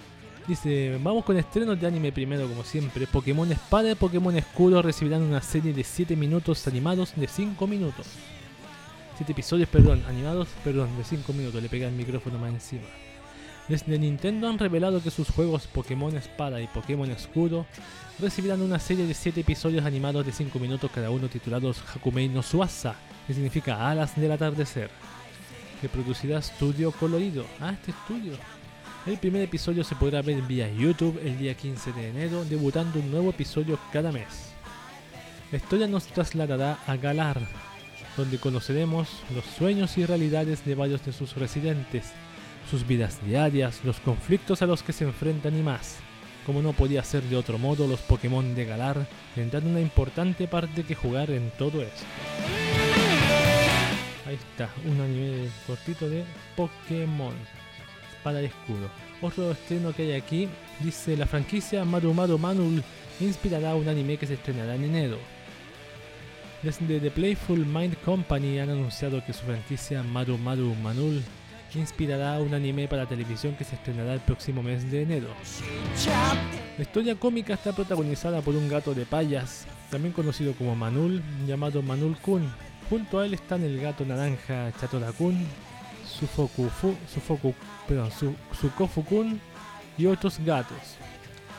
[0.47, 3.07] Dice, vamos con estrenos de anime primero como siempre.
[3.07, 8.07] Pokémon Espada y Pokémon Escudo recibirán una serie de 7 minutos animados de 5 minutos.
[9.19, 12.87] 7 episodios, perdón, animados, perdón, de 5 minutos, le pega el micrófono más encima.
[13.67, 17.67] Desde Nintendo han revelado que sus juegos Pokémon Espada y Pokémon Escudo
[18.21, 22.45] recibirán una serie de 7 episodios animados de 5 minutos cada uno titulados Hakumei no
[22.45, 22.95] Suasa,
[23.27, 24.89] que significa Alas del Atardecer,
[25.81, 27.45] que producirá Studio Colorido.
[27.61, 28.35] Ah, este estudio.
[29.05, 33.11] El primer episodio se podrá ver vía YouTube el día 15 de enero, debutando un
[33.11, 34.53] nuevo episodio cada mes.
[35.51, 37.41] La historia nos trasladará a Galar,
[38.19, 42.13] donde conoceremos los sueños y realidades de varios de sus residentes,
[42.69, 45.99] sus vidas diarias, los conflictos a los que se enfrentan y más.
[46.45, 50.83] Como no podía ser de otro modo, los Pokémon de Galar tendrán una importante parte
[50.83, 52.05] que jugar en todo esto.
[54.27, 56.25] Ahí está, un anime cortito de
[56.57, 57.35] Pokémon.
[58.17, 58.91] Espada y escudo.
[59.23, 60.49] Otro estreno que hay aquí
[60.81, 62.83] dice la franquicia Maru Manul
[63.21, 65.38] inspirará un anime que se estrenará en enero.
[66.63, 71.23] Desde The Playful Mind Company han anunciado que su franquicia Maru Maru Manul
[71.75, 75.29] inspirará un anime para televisión que se estrenará el próximo mes de enero.
[76.77, 81.81] La historia cómica está protagonizada por un gato de payas, también conocido como Manul, llamado
[81.83, 82.51] Manul Kun.
[82.91, 85.47] Junto a él están el gato naranja Chatora Kun,
[86.07, 86.97] Sufoku Fu,
[87.87, 89.41] perdón, Su, Sukofu Kun
[89.97, 90.97] y otros gatos.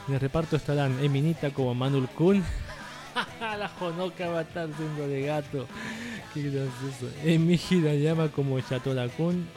[0.07, 2.43] En el reparto estarán Eminita como Manul Kun.
[3.41, 5.67] la Honoka va a estar siendo de gato.
[6.33, 7.09] Qué gracioso.
[7.23, 9.47] Emi Hirayama como Chatora Kun.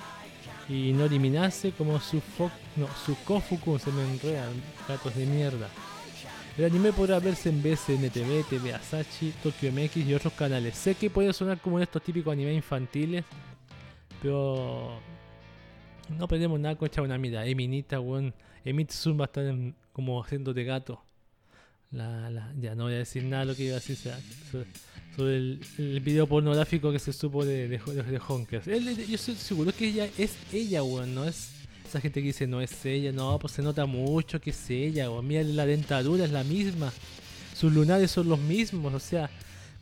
[0.69, 3.79] Y Nori Minase como Sufok, no, Sukofu Kun.
[3.79, 4.53] Se me enredan.
[4.89, 5.69] Gatos de mierda.
[6.57, 10.77] El anime podrá verse en BCNTV, TV Asachi, Tokyo MX y otros canales.
[10.77, 13.25] Sé que puede sonar como en estos típicos animes infantiles,
[14.21, 14.99] pero
[16.11, 17.47] no perdemos nada con echar una mirada.
[17.47, 18.35] Eminita, weón.
[18.65, 21.03] Emitsun va a estar en- como haciendo de gato.
[21.93, 23.99] La, la, ya no voy a decir nada de lo que iba a decir
[25.15, 28.65] sobre, el, video pornográfico que se supo de, de, de, Honkers.
[28.65, 31.51] Yo estoy seguro que ella es ella, weón, no es
[31.87, 35.11] esa gente que dice no es ella, no, pues se nota mucho que es ella,
[35.11, 35.27] weón.
[35.27, 36.91] Mira la dentadura es la misma,
[37.55, 39.29] sus lunares son los mismos, o sea,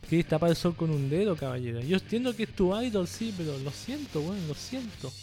[0.09, 1.79] que tapar el sol con un dedo, caballero.
[1.79, 5.13] Yo entiendo que es tu idol, sí, pero lo siento, weón, lo siento.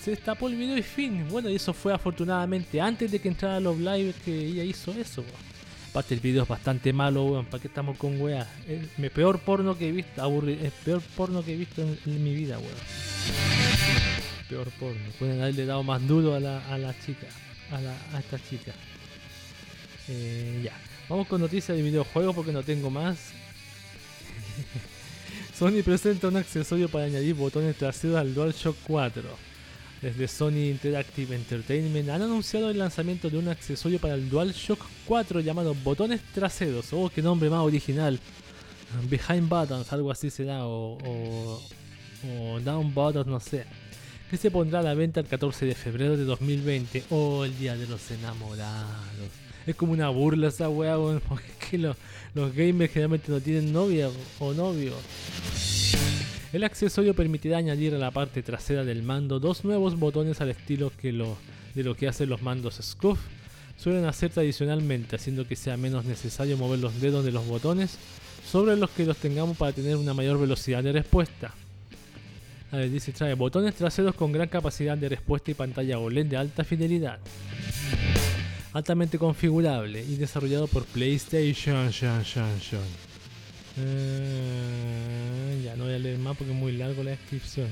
[0.00, 1.26] Se destapó el video y fin.
[1.28, 5.22] Bueno, y eso fue afortunadamente antes de que entrara Love Live que ella hizo eso,
[5.22, 5.51] weón.
[5.92, 7.44] Aparte el video es bastante malo, weón.
[7.44, 8.48] ¿Para qué estamos con weá?
[8.66, 11.98] Es el peor porno que he visto, aburri el peor porno que he visto en,
[12.06, 12.72] en mi vida, weón.
[14.48, 15.02] Peor porno.
[15.18, 17.26] Pueden haberle dado más duro a la, a la chica.
[17.70, 18.72] A, la, a esta chica.
[20.08, 20.72] Eh, ya.
[21.10, 23.18] Vamos con noticias de videojuegos porque no tengo más.
[25.54, 29.51] Sony presenta un accesorio para añadir botones traseros al DualShock 4.
[30.02, 35.40] Desde Sony Interactive Entertainment han anunciado el lanzamiento de un accesorio para el DualShock 4
[35.40, 36.92] llamado botones traseros.
[36.92, 38.18] Oh, qué nombre más original.
[39.08, 41.62] Behind Buttons, algo así será, o, o,
[42.28, 43.64] o Down Buttons, no sé.
[44.28, 47.04] Que se pondrá a la venta el 14 de febrero de 2020.
[47.10, 48.90] Oh, el día de los enamorados.
[49.66, 50.96] Es como una burla esa weá,
[51.28, 51.96] porque es que lo-
[52.34, 54.94] los gamers generalmente no tienen novia o novio.
[56.52, 60.92] El accesorio permitirá añadir a la parte trasera del mando dos nuevos botones al estilo
[61.00, 61.38] que lo,
[61.74, 63.18] de lo que hacen los mandos SCUF
[63.78, 67.96] suelen hacer tradicionalmente, haciendo que sea menos necesario mover los dedos de los botones
[68.46, 71.54] sobre los que los tengamos para tener una mayor velocidad de respuesta.
[72.70, 76.36] A ver, dice trae botones traseros con gran capacidad de respuesta y pantalla OLED de
[76.36, 77.18] alta fidelidad.
[78.74, 81.90] Altamente configurable y desarrollado por PlayStation.
[83.78, 87.68] Eh, ya no voy a leer más porque es muy largo la descripción.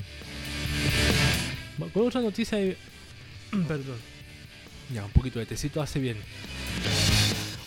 [1.93, 2.77] Con otra noticia de...
[3.69, 3.99] Perdón.
[4.93, 6.17] Ya, un poquito de tecito hace bien.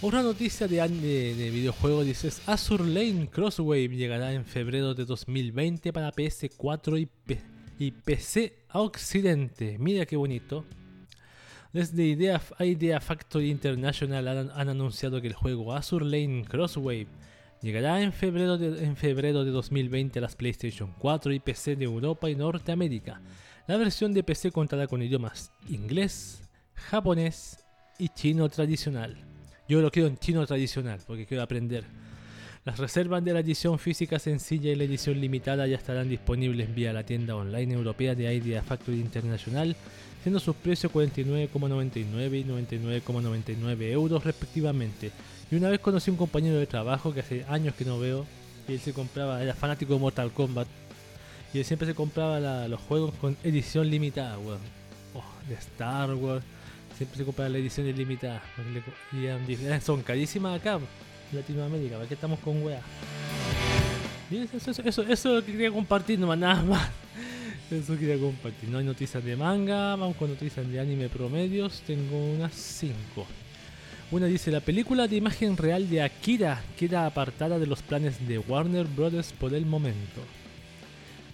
[0.02, 7.00] Otra noticia de, videojuego dice Azur Lane Crosswave llegará en febrero de 2020 para PS4
[7.00, 7.38] y,
[7.80, 9.78] y PC a Occidente.
[9.80, 10.66] Mira qué bonito.
[11.72, 17.08] Desde Idea, Idea Factory International han, han anunciado que el juego Azur Lane Crosswave
[17.64, 21.86] llegará en febrero, de, en febrero de 2020 a las PlayStation 4 y PC de
[21.86, 23.22] Europa y Norteamérica.
[23.66, 26.44] La versión de PC contará con idiomas inglés,
[26.76, 27.66] japonés
[27.98, 29.18] y chino tradicional.
[29.70, 31.86] Yo lo quiero en chino tradicional porque quiero aprender.
[32.66, 36.94] Las reservas de la edición física sencilla y la edición limitada ya estarán disponibles vía
[36.94, 39.76] la tienda online europea de Idea Factory International,
[40.24, 45.12] siendo sus precios 49,99 y 99,99 euros respectivamente.
[45.52, 48.26] Y una vez conocí a un compañero de trabajo que hace años que no veo,
[48.68, 50.68] y él se compraba, era fanático de Mortal Kombat,
[51.54, 54.60] y él siempre se compraba la- los juegos con edición limitada, weón.
[55.14, 56.44] Oh, de Star Wars,
[56.98, 58.42] siempre se compraba la edición ilimitada.
[59.12, 60.80] y son carísimas acá,
[61.32, 62.82] en Latinoamérica, ¿para qué estamos con weas?
[64.32, 66.90] Eso, eso, eso, eso es lo que quería compartir, nomás nada más.
[67.72, 68.70] Eso quería compartir.
[68.70, 71.82] No hay noticias de manga, vamos con noticias de anime promedios.
[71.88, 72.94] Tengo unas 5.
[74.12, 78.38] Una dice, la película de imagen real de Akira queda apartada de los planes de
[78.38, 79.34] Warner Bros.
[79.40, 80.22] por el momento.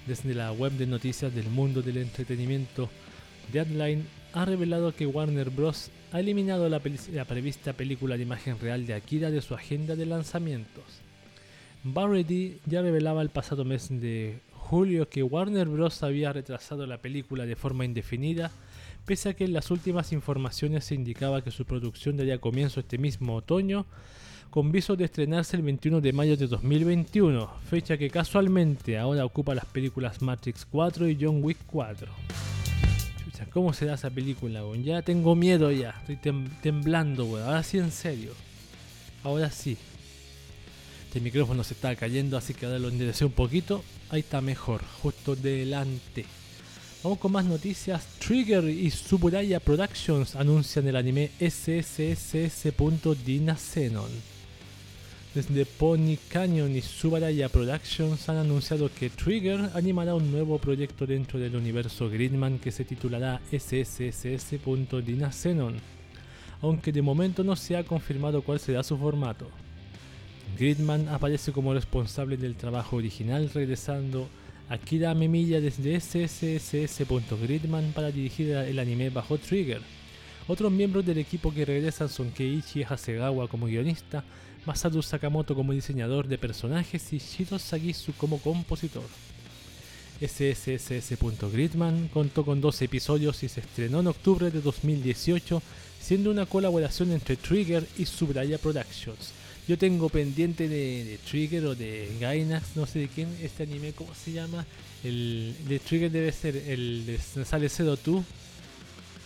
[0.08, 2.90] Desde la web de noticias del mundo del entretenimiento,
[3.52, 5.92] Deadline ha revelado que Warner Bros.
[6.14, 10.86] ha eliminado la, prevista película de imagen real de Akira de su agenda de lanzamientos.
[11.84, 14.40] Variety ya revelaba el pasado mes de
[14.70, 16.04] julio que Warner Bros.
[16.04, 18.52] había retrasado la película de forma indefinida,
[19.04, 23.00] pese a que en las últimas informaciones se indicaba que su producción daría comienzo este
[23.00, 23.88] mismo otoño,
[24.52, 29.56] con viso de estrenarse el 21 de mayo de 2021, fecha que casualmente ahora ocupa
[29.56, 32.08] las películas Matrix 4 y John Wick 4.
[33.24, 34.62] Chucha, ¿cómo será esa película?
[34.84, 37.48] Ya tengo miedo ya, estoy tem- temblando, weón.
[37.48, 38.34] Ahora sí en serio.
[39.24, 39.78] Ahora sí.
[41.10, 43.84] Este micrófono se está cayendo, así que ahora lo enderecé un poquito.
[44.12, 46.24] Ahí está mejor, justo delante.
[47.02, 48.06] Vamos con más noticias.
[48.20, 54.12] Trigger y Suburaya Productions anuncian el anime SSSS.Dinazenon.
[55.34, 61.40] Desde Pony Canyon y Subaraya Productions han anunciado que Trigger animará un nuevo proyecto dentro
[61.40, 65.76] del universo Gridman que se titulará SSSS.Dinazenon,
[66.62, 69.50] aunque de momento no se ha confirmado cuál será su formato.
[70.58, 74.28] Gridman aparece como responsable del trabajo original, regresando
[74.70, 79.82] Akira Memilla desde SSSS.Gridman para dirigir el anime bajo Trigger.
[80.48, 84.24] Otros miembros del equipo que regresan son Keiichi Hasegawa como guionista,
[84.66, 89.04] Masaru Sakamoto como diseñador de personajes y Shiro Sagisu como compositor.
[90.22, 95.62] SSSS.Gridman contó con dos episodios y se estrenó en octubre de 2018,
[96.00, 99.34] siendo una colaboración entre Trigger y Subraya Productions.
[99.70, 104.16] Yo tengo pendiente de, Trigger o de Gainax, no sé de quién, este anime, ¿cómo
[104.16, 104.66] se llama?
[105.04, 107.70] El de Trigger debe ser el de sale
[108.04, 108.24] Two.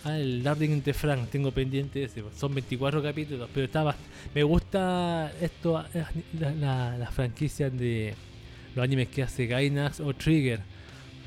[0.03, 2.21] Ah, el Darling de Frank, tengo pendiente ese.
[2.37, 3.95] Son 24 capítulos, pero estaba.
[4.35, 6.03] Me gusta esto, eh,
[6.37, 8.13] la, la, la franquicia de
[8.75, 10.59] los animes que hace Gainax o Trigger.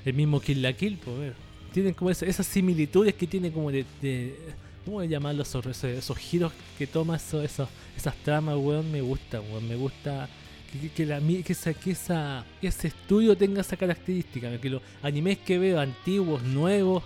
[0.04, 1.32] El mismo Kill la Kill, pues, ver.
[1.72, 3.86] Tienen como esa- esas similitudes que tiene como de.
[4.02, 4.36] de
[4.84, 5.42] ¿Cómo llamarlo?
[5.42, 8.90] Esos, esos, esos giros que toma eso, eso, esas tramas, weón.
[8.92, 9.66] Me gusta, weón.
[9.68, 10.28] Me gusta
[10.72, 14.58] que, que- la, que, esa, que esa, ese estudio tenga esa característica.
[14.60, 17.02] Que los animes que veo, antiguos, nuevos,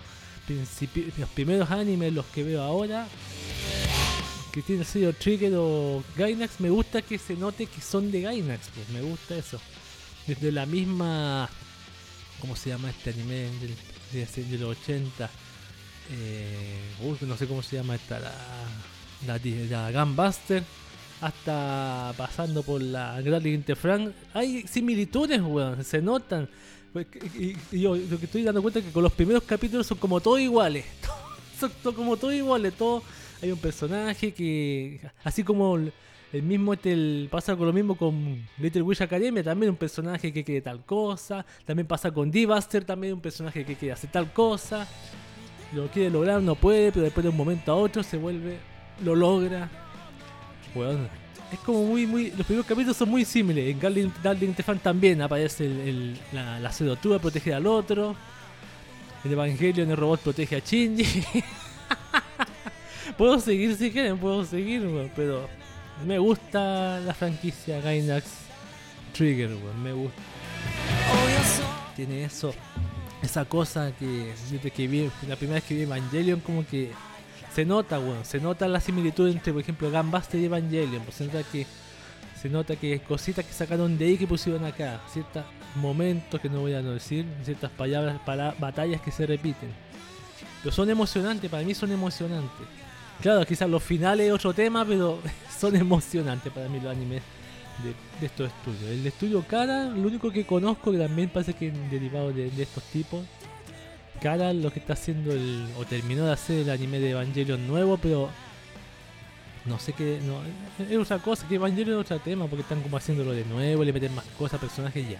[1.17, 3.07] los primeros animes, los que veo ahora,
[4.51, 8.69] que tiene el Trigger o Gainax, me gusta que se note que son de Gainax,
[8.75, 9.59] pues me gusta eso.
[10.27, 11.49] Desde la misma.
[12.39, 13.75] ¿Cómo se llama este anime del,
[14.49, 15.29] de, los 80?
[16.11, 16.79] Eh,
[17.21, 18.33] no sé cómo se llama esta, la,
[19.27, 19.39] la,
[19.69, 20.63] la Gunbuster,
[21.21, 24.11] hasta pasando por la Gravity Interfrank.
[24.33, 26.49] Hay similitudes, weón, se notan.
[26.91, 27.07] Pues,
[27.39, 30.19] Y, yo lo que estoy dando cuenta es que con los primeros capítulos son como
[30.19, 30.85] todos iguales.
[31.59, 33.03] son to- como todos iguales, todo.
[33.41, 38.45] Hay un personaje que, así como el, mismo este, el- pasa con lo mismo con
[38.57, 41.45] Little Witch Academia, también un personaje que quiere tal cosa.
[41.65, 44.87] También pasa con D-Buster, también un personaje que quiere hacer tal cosa
[45.73, 48.57] lo quiere lograr, no puede, pero después de un momento a otro se vuelve,
[49.05, 49.69] lo logra.
[51.51, 52.31] Es como muy, muy.
[52.31, 53.71] Los primeros capítulos son muy similares.
[53.71, 58.15] En Darling, Darling Tefan también aparece el, el- la, la Sedotuba protege al otro.
[59.23, 61.23] En Evangelion el robot protege a Shinji.
[63.17, 65.47] puedo seguir si quieren, puedo seguir, weón, pero
[66.05, 68.25] me gusta la franquicia Gainax
[69.13, 70.21] Trigger, weón, me gusta.
[71.95, 72.53] Tiene eso
[73.21, 74.33] esa cosa que
[74.73, 76.91] que vi la primera vez que vi Evangelion como que
[77.53, 81.25] se nota weón, se nota la similitud entre por ejemplo Gunbuster y Evangelion pues se
[81.25, 81.65] nota que
[82.41, 85.43] se nota que cositas que sacaron de ahí que pusieron acá ciertos
[85.75, 89.69] momentos que no voy a no decir ciertas palabras para batallas que se repiten
[90.63, 92.67] pero son emocionantes para mí son emocionantes
[93.21, 95.19] claro quizás los finales es otro tema pero
[95.59, 97.21] son emocionantes para mí los animes
[97.83, 98.83] de, estos estudios.
[98.91, 102.63] El estudio Cara, lo único que conozco que también parece que es derivado de, de
[102.63, 103.25] estos tipos.
[104.21, 107.97] Cara lo que está haciendo el, o terminó de hacer el anime de Evangelion nuevo,
[107.97, 108.29] pero
[109.65, 110.41] no sé qué, no,
[110.83, 113.91] es otra cosa, que Evangelion es otro tema, porque están como haciéndolo de nuevo, le
[113.91, 115.19] meten más cosas, personajes ya.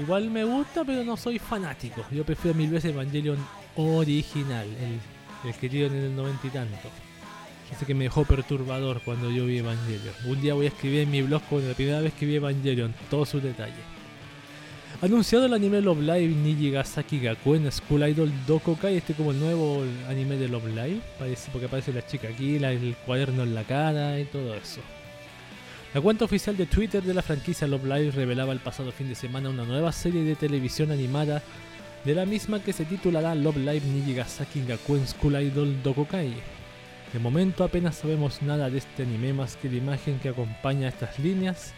[0.00, 2.04] Igual me gusta, pero no soy fanático.
[2.10, 3.38] Yo prefiero mil veces Evangelion
[3.76, 6.88] original, el, el que dieron en el noventa y tanto.
[7.70, 10.14] Ese que me dejó perturbador cuando yo vi Evangelion.
[10.26, 12.94] Un día voy a escribir en mi blog como la primera vez que vi Evangelion,
[13.10, 13.93] todos sus detalles.
[15.04, 20.36] Anunciado el anime Love Live Nijigasaki Gakuen School Idol Dokokai, este como el nuevo anime
[20.36, 24.18] de Love Live, parece, porque aparece la chica aquí, la- el cuaderno en la cara
[24.18, 24.80] y todo eso.
[25.92, 29.14] La cuenta oficial de Twitter de la franquicia Love Live revelaba el pasado fin de
[29.14, 31.42] semana una nueva serie de televisión animada
[32.02, 36.32] de la misma que se titulará Love Live Nijigasaki Gakuen School Idol Dokokai.
[37.12, 41.18] De momento apenas sabemos nada de este anime más que la imagen que acompaña estas
[41.18, 41.74] líneas,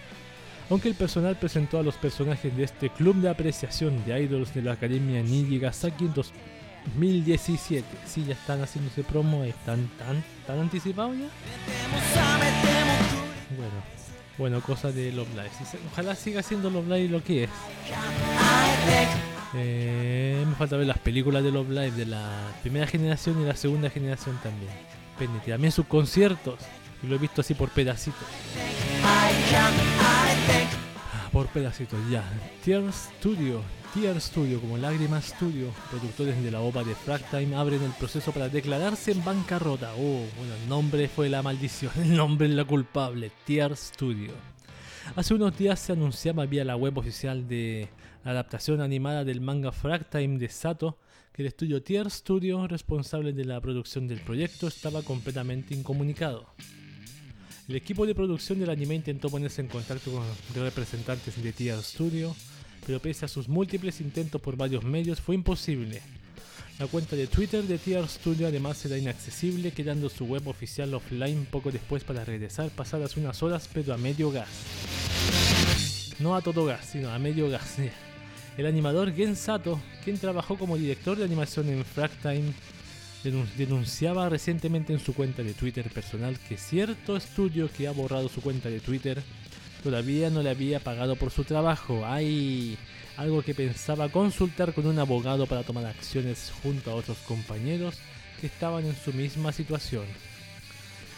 [0.71, 4.63] aunque el personal presentó a los personajes de este club de apreciación de idols de
[4.63, 7.85] la Academia Nijigasaki en 2017.
[8.07, 11.29] Sí, ya están haciéndose promo, están tan, tan anticipados ya.
[13.57, 13.97] Bueno,
[14.39, 15.51] bueno, cosa de Love Live.
[15.93, 17.51] Ojalá siga siendo Love Live lo que es.
[19.55, 23.57] Eh, me falta ver las películas de Love Live de la primera generación y la
[23.57, 24.71] segunda generación también.
[25.19, 25.51] Pendiente.
[25.51, 26.59] También sus conciertos.
[27.03, 28.23] Y lo he visto así por pedacitos.
[29.03, 29.31] Ah,
[31.33, 32.25] Por pedacitos, ya.
[32.65, 33.63] Tear Studio.
[33.95, 38.49] Tear Studio, como Lágrima Studio, productores de la OPA de Fractime, abren el proceso para
[38.49, 39.93] declararse en bancarrota.
[39.95, 43.31] Oh, bueno, el nombre fue la maldición, el nombre es la culpable.
[43.47, 44.33] Tear Studio.
[45.15, 47.89] Hace unos días se anunciaba vía la web oficial de
[48.25, 50.99] la adaptación animada del manga Fractime de Sato
[51.37, 56.47] que el estudio Tier Studio, responsable de la producción del proyecto, estaba completamente incomunicado.
[57.69, 61.83] El equipo de producción del anime intentó ponerse en contacto con los representantes de Tier
[61.83, 62.35] Studio,
[62.87, 66.01] pero pese a sus múltiples intentos por varios medios fue imposible.
[66.79, 71.45] La cuenta de Twitter de Tier Studio además era inaccesible, quedando su web oficial offline
[71.51, 76.15] poco después para regresar pasadas unas horas pero a medio gas.
[76.21, 77.79] No a todo gas, sino a medio gas.
[78.57, 82.53] El animador Gen Sato, quien trabajó como director de animación en Fractime,
[83.57, 88.41] denunciaba recientemente en su cuenta de Twitter personal que cierto estudio que ha borrado su
[88.41, 89.23] cuenta de Twitter
[89.83, 92.05] todavía no le había pagado por su trabajo.
[92.05, 92.77] Hay
[93.17, 97.97] algo que pensaba consultar con un abogado para tomar acciones junto a otros compañeros
[98.41, 100.05] que estaban en su misma situación.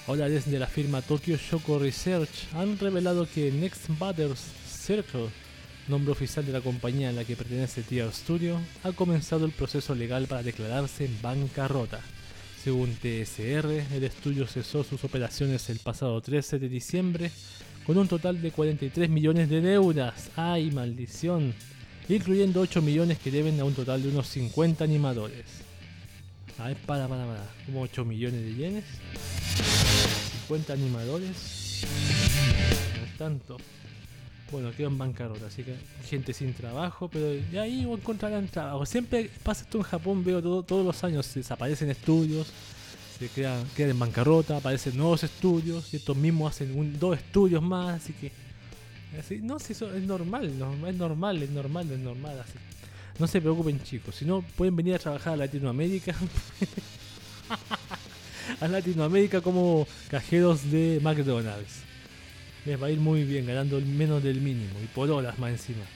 [0.06, 5.28] Ahora desde la firma Tokyo Shoko Research han revelado que Next Butters Circle,
[5.88, 9.94] nombre oficial de la compañía a la que pertenece Tier Studio, ha comenzado el proceso
[9.94, 12.00] legal para declararse en bancarrota.
[12.62, 17.30] Según TSR, el estudio cesó sus operaciones el pasado 13 de diciembre
[17.86, 20.30] con un total de 43 millones de deudas.
[20.36, 21.54] ¡Ay, maldición!
[22.08, 25.46] Incluyendo 8 millones que deben a un total de unos 50 animadores.
[26.58, 27.46] A ver, para, para, para.
[27.64, 28.84] ¿Como 8 millones de yenes?
[30.48, 31.84] 50 animadores.
[32.98, 33.56] No es tanto.
[34.50, 35.74] Bueno, quedó en bancarrota, así que
[36.08, 38.86] gente sin trabajo, pero de ahí encontrarán trabajo.
[38.86, 42.46] Siempre pasa esto en Japón, veo todo- todos los años, desaparecen estudios,
[43.18, 48.02] se quedan, quedan en bancarrota, aparecen nuevos estudios y estos mismos hacen dos estudios más,
[48.02, 48.32] así que
[49.20, 52.54] así, no sé, eso es normal, no, es normal, es normal, es normal así.
[53.18, 56.14] No se preocupen chicos, si no pueden venir a trabajar a Latinoamérica.
[58.60, 61.87] a Latinoamérica como cajeros de McDonald's.
[62.68, 65.86] Les va a ir muy bien, ganando menos del mínimo y por horas más encima.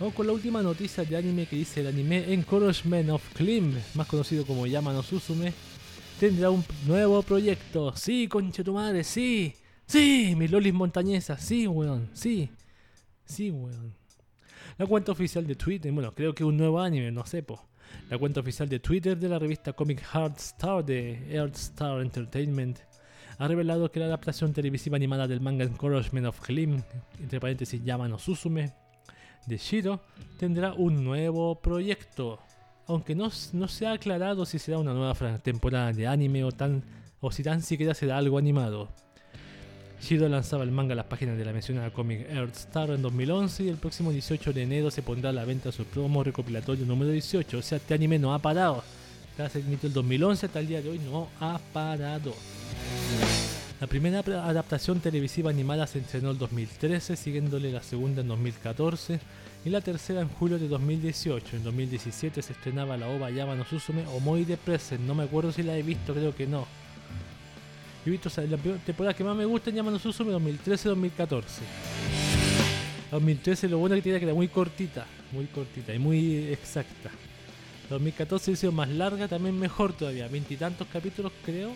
[0.00, 4.08] Vamos con la última noticia de anime que dice el anime Encouragement of Climb, más
[4.08, 5.52] conocido como Yamano Suzume,
[6.18, 7.94] tendrá un nuevo proyecto.
[7.96, 9.54] Sí, conche tu madre, sí.
[9.86, 12.50] Sí, mis lolis montañesas, sí, weón, sí.
[13.24, 13.94] Sí, weón.
[14.76, 17.44] La cuenta oficial de Twitter, bueno, creo que un nuevo anime, no sé.
[18.10, 22.80] La cuenta oficial de Twitter de la revista Comic Heart Star de Earth Star Entertainment
[23.38, 26.82] ha revelado que la adaptación televisiva animada del manga Encouragement of Climb,
[27.20, 28.72] entre paréntesis Yamano Suzume,
[29.46, 30.00] de Shiro,
[30.38, 32.40] tendrá un nuevo proyecto.
[32.86, 37.42] Aunque no, no se ha aclarado si será una nueva temporada de anime o si
[37.42, 38.88] tan siquiera será algo animado.
[40.00, 43.64] Shiro lanzaba el manga a las páginas de la mencionada Comic Earth Star en 2011
[43.64, 47.10] y el próximo 18 de enero se pondrá a la venta su promo recopilatorio número
[47.10, 47.56] 18.
[47.56, 48.84] O sea, este anime no ha parado.
[49.36, 52.32] Emitió el 2011 hasta el día de hoy, no ha parado.
[53.80, 59.18] La primera adaptación televisiva animada se estrenó en 2013, siguiéndole la segunda en 2014
[59.64, 61.56] y la tercera en julio de 2018.
[61.56, 65.50] En 2017 se estrenaba la ova Yama Susume o Moi de Present, no me acuerdo
[65.50, 66.64] si la he visto, creo que no.
[68.06, 71.42] He visto o sea, la temporada que más me gusta en Yama Susume 2013-2014.
[73.10, 77.10] 2013 lo bueno que tiene que era muy cortita, muy cortita y muy exacta.
[77.90, 81.72] 2014 ha sido más larga, también mejor todavía, veintitantos capítulos creo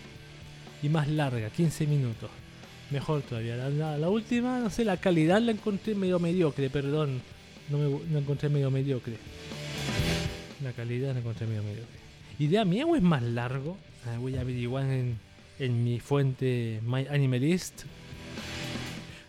[0.82, 2.30] y más larga, 15 minutos.
[2.90, 3.56] Mejor todavía.
[3.56, 7.20] La, última, no sé, la calidad la encontré medio mediocre, perdón.
[7.68, 9.16] No me encontré medio mediocre.
[10.62, 11.98] La calidad la encontré medio mediocre.
[12.38, 13.76] ¿Idea mía o es más largo?
[14.06, 15.18] Ah, voy a averiguar en,
[15.58, 17.82] en mi fuente My Animalist.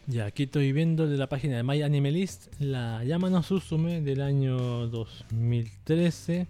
[0.08, 4.88] Ya, aquí estoy viendo de la página de My Animalist la Yamano Susume del año
[4.88, 6.48] 2013.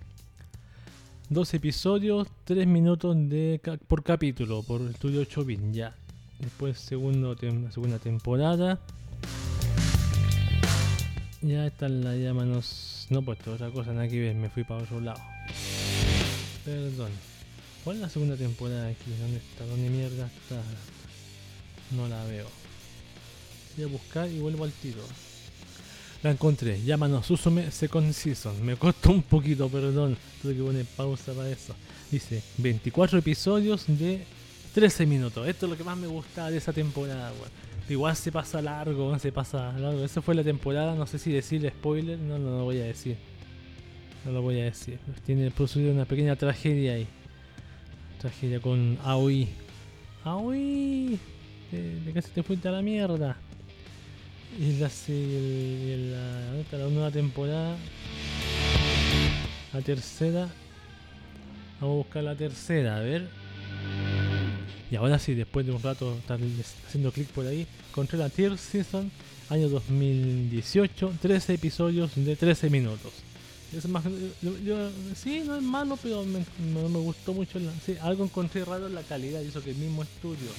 [1.29, 5.95] Dos episodios, 3 minutos de por capítulo, por estudio 8 bit, ya.
[6.39, 7.37] Después segundo
[7.69, 8.79] segunda temporada.
[11.43, 13.05] Ya está la llámanos.
[13.11, 15.21] No pues otra cosa, nada que ver, me fui para otro lado.
[16.65, 17.11] Perdón.
[17.83, 19.11] ¿Cuál es la segunda temporada aquí?
[19.21, 19.65] ¿Dónde está?
[19.67, 20.59] ¿Dónde mierda está?
[21.95, 22.47] No la veo.
[23.77, 25.03] Voy a buscar y vuelvo al tiro.
[26.21, 28.61] La encontré, llámanos Susume Second Season.
[28.65, 30.17] Me costó un poquito, perdón.
[30.41, 31.73] Tuve que poner pausa para eso.
[32.11, 34.25] Dice 24 episodios de
[34.73, 35.47] 13 minutos.
[35.47, 37.51] Esto es lo que más me gustaba de esa temporada, weón.
[37.87, 40.03] Igual se pasa largo, se pasa largo.
[40.03, 43.15] Esa fue la temporada, no sé si decir spoiler, no, no lo voy a decir.
[44.25, 44.99] No lo voy a decir.
[45.25, 47.07] Tiene producido una pequeña tragedia ahí.
[48.19, 49.47] Tragedia con Aoi.
[50.25, 51.17] Aoi.
[51.71, 53.37] De, de te fuiste a la mierda.
[54.57, 57.77] Y la, el- la, ¿dónde está la nueva temporada.
[59.73, 60.49] La tercera.
[61.79, 63.27] Vamos a buscar la tercera, a ver.
[64.91, 66.39] Y ahora sí, después de un rato estar
[66.87, 69.09] haciendo clic por ahí, encontré la Tier Season,
[69.49, 73.13] año 2018, 13 episodios de 13 minutos.
[73.77, 74.03] Es más,
[74.41, 76.39] yo, yo- sí, no es malo, pero me,
[76.73, 77.59] no me gustó mucho.
[77.59, 80.49] la- sí, algo encontré raro en la calidad, y eso que el mismo estudio.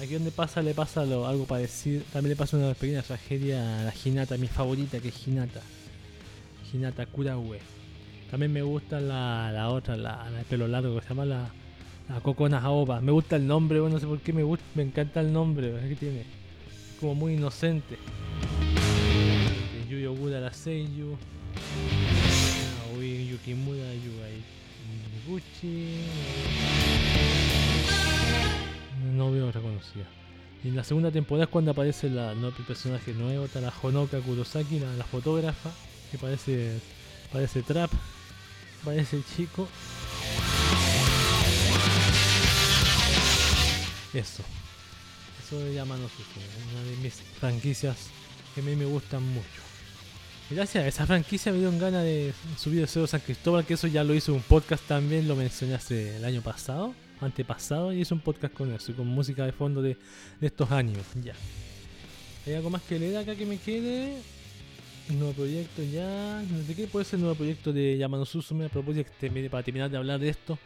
[0.00, 2.02] Aquí donde pasa, le pasa lo- algo parecido.
[2.12, 5.60] También le pasa una pequeña tragedia a la Hinata, mi favorita, que es Hinata.
[6.72, 7.58] Hinata Kuraue.
[8.30, 11.48] También me gusta la, la otra, la, de pelo largo, que se llama la,
[12.08, 13.00] la Kokona Aoba.
[13.00, 15.72] Me gusta el nombre, bueno, no sé por qué me gusta, me encanta el nombre,
[15.88, 16.24] ¿qué tiene?
[17.00, 17.96] Como muy inocente.
[19.72, 21.16] De Yuyo la Seiyu.
[22.94, 24.42] Aoi Yukimura Yuai
[25.26, 26.67] Gucci.
[29.18, 30.04] No veo reconocida.
[30.62, 34.20] Y en la segunda temporada es cuando aparece la, el personaje nuevo, está la Honoka
[34.20, 35.72] Kurosaki, la, fotógrafa,
[36.12, 36.78] que parece,
[37.32, 37.90] parece trap,
[38.84, 39.66] parece chico.
[44.14, 44.44] Eso.
[45.44, 48.10] Eso de Yamano Suzume, una de mis franquicias
[48.54, 49.62] que a mí me gustan mucho.
[50.48, 53.88] Gracias a esa franquicia me dieron ganas de subir el Cerro San Cristóbal, que eso
[53.88, 58.00] ya lo hice en un podcast también, lo mencioné hace el año pasado, antepasado y
[58.00, 59.96] hice un podcast con eso, con música de fondo de,
[60.40, 61.04] de estos años.
[61.22, 61.34] Ya.
[62.46, 64.16] ¿Hay algo más que leer acá que me quede?
[65.10, 66.42] Nuevo proyecto ya.
[66.50, 69.62] No sé qué puede ser el nuevo proyecto de Yamano Susume a propósito este para
[69.62, 70.58] terminar de hablar de esto.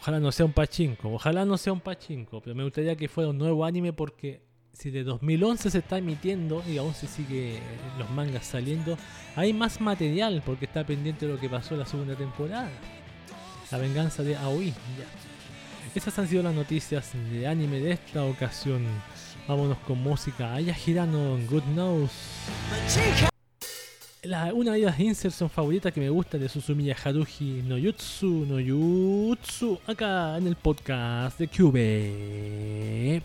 [0.00, 3.28] Ojalá no sea un pachinko, ojalá no sea un pachinko, pero me gustaría que fuera
[3.28, 4.40] un nuevo anime porque
[4.72, 7.60] si de 2011 se está emitiendo y aún se sigue eh,
[7.98, 8.96] los mangas saliendo,
[9.36, 12.70] hay más material porque está pendiente de lo que pasó en la segunda temporada.
[13.70, 15.39] La venganza de Aoi, ya.
[15.92, 18.86] Esas han sido las noticias de anime de esta ocasión.
[19.48, 20.54] Vámonos con música.
[20.54, 22.10] Aya Girano, Good News.
[24.22, 28.60] La, una de las insertion favoritas que me gusta de Susumiya Haruhi no Yutsu no
[28.60, 33.22] Yutsu acá en el podcast de Cube.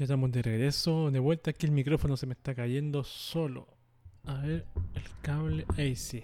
[0.00, 1.50] Ya estamos de regreso, de vuelta.
[1.50, 3.66] Aquí el micrófono se me está cayendo solo.
[4.24, 4.64] A ver,
[4.94, 5.66] el cable.
[5.76, 6.22] Ahí sí.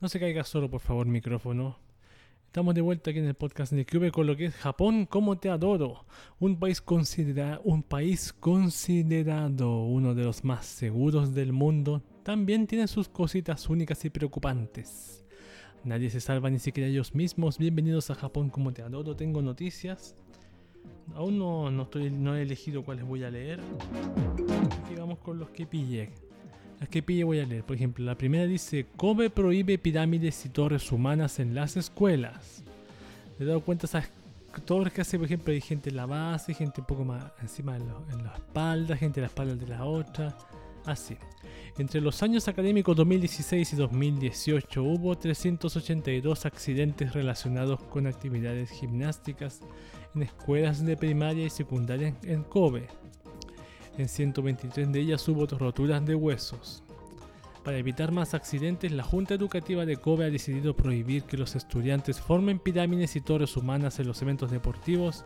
[0.00, 1.78] No se caiga solo, por favor, micrófono.
[2.46, 5.38] Estamos de vuelta aquí en el podcast de Cube con lo que es Japón, como
[5.38, 6.06] te adoro.
[6.40, 12.88] Un país, considera un país considerado uno de los más seguros del mundo, también tiene
[12.88, 15.24] sus cositas únicas y preocupantes.
[15.84, 17.58] Nadie se salva ni siquiera ellos mismos.
[17.58, 19.14] Bienvenidos a Japón, como te adoro.
[19.14, 20.16] Tengo noticias
[21.14, 23.60] Aún no, no, estoy, no he elegido cuáles voy a leer.
[24.98, 26.10] Vamos con los que pillé.
[26.80, 27.64] Las que pille voy a leer.
[27.64, 32.62] Por ejemplo, la primera dice: Kobe prohíbe pirámides y torres humanas en las escuelas.
[33.38, 34.08] He dado cuenta esas
[34.64, 37.76] torres que hace, por ejemplo, hay gente en la base, gente un poco más encima
[37.76, 40.36] en, lo- en la espalda, gente en la espalda de la otra.
[40.84, 41.16] Así.
[41.78, 49.60] Entre los años académicos 2016 y 2018 hubo 382 accidentes relacionados con actividades gimnásticas
[50.14, 52.88] en escuelas de primaria y secundaria en Kobe.
[53.96, 56.82] En 123 de ellas hubo roturas de huesos.
[57.64, 62.20] Para evitar más accidentes, la Junta Educativa de Kobe ha decidido prohibir que los estudiantes
[62.20, 65.24] formen pirámides y torres humanas en los eventos deportivos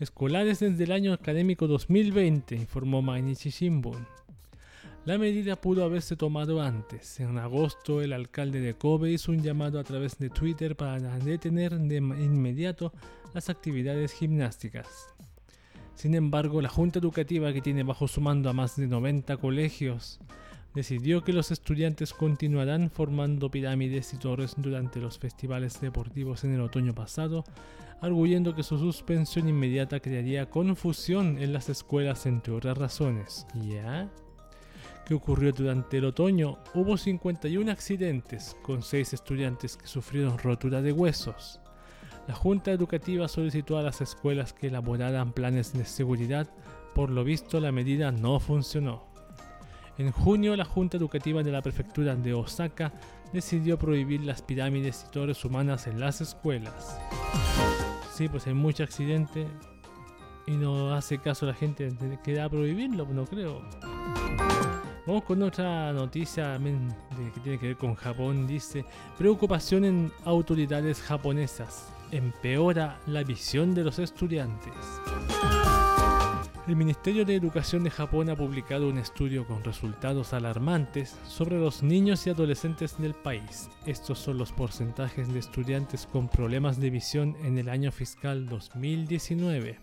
[0.00, 4.06] escolares desde el año académico 2020, informó Mainichi Shimbun.
[5.04, 7.20] La medida pudo haberse tomado antes.
[7.20, 11.78] En agosto, el alcalde de Kobe hizo un llamado a través de Twitter para detener
[11.78, 12.90] de inmediato
[13.34, 15.14] las actividades gimnásticas.
[15.94, 20.20] Sin embargo, la Junta Educativa, que tiene bajo su mando a más de 90 colegios,
[20.74, 26.62] decidió que los estudiantes continuarán formando pirámides y torres durante los festivales deportivos en el
[26.62, 27.44] otoño pasado,
[28.00, 33.46] arguyendo que su suspensión inmediata crearía confusión en las escuelas entre otras razones.
[33.54, 34.10] ¿Ya?
[35.06, 36.58] ¿Qué ocurrió durante el otoño?
[36.72, 41.60] Hubo 51 accidentes, con 6 estudiantes que sufrieron rotura de huesos.
[42.26, 46.48] La Junta Educativa solicitó a las escuelas que elaboraran planes de seguridad,
[46.94, 49.04] por lo visto la medida no funcionó.
[49.98, 52.90] En junio, la Junta Educativa de la Prefectura de Osaka
[53.30, 56.98] decidió prohibir las pirámides y torres humanas en las escuelas.
[58.10, 59.46] Sí, pues hay mucho accidente
[60.46, 61.92] y no hace caso la gente
[62.24, 63.60] que da prohibirlo, no creo.
[65.06, 68.46] Vamos con otra noticia que tiene que ver con Japón.
[68.46, 68.86] Dice,
[69.18, 71.92] preocupación en autoridades japonesas.
[72.10, 74.72] Empeora la visión de los estudiantes.
[76.66, 81.82] El Ministerio de Educación de Japón ha publicado un estudio con resultados alarmantes sobre los
[81.82, 83.68] niños y adolescentes del país.
[83.84, 89.78] Estos son los porcentajes de estudiantes con problemas de visión en el año fiscal 2019.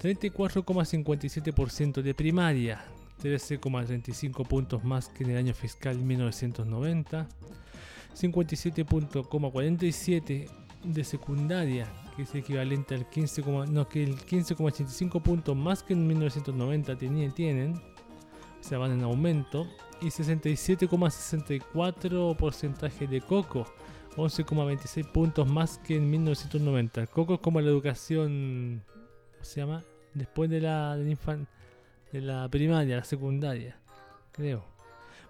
[0.00, 2.86] 34,57% de primaria,
[3.18, 7.26] 13,35 puntos más que en el año fiscal 1990,
[8.16, 10.48] 57,47
[10.84, 11.86] de secundaria,
[12.16, 17.32] que es equivalente al 15, no, que el 15,85 puntos más que en 1990 tenían,
[17.32, 19.66] tienen, o sea, van en aumento,
[20.00, 23.66] y 67,64 porcentaje de coco,
[24.16, 27.00] 11,26 puntos más que en 1990.
[27.02, 28.82] El coco es como la educación,
[29.32, 29.84] ¿cómo se llama?
[30.14, 31.46] Después de la, de la infan-
[32.12, 33.76] de la primaria, la secundaria,
[34.32, 34.64] creo.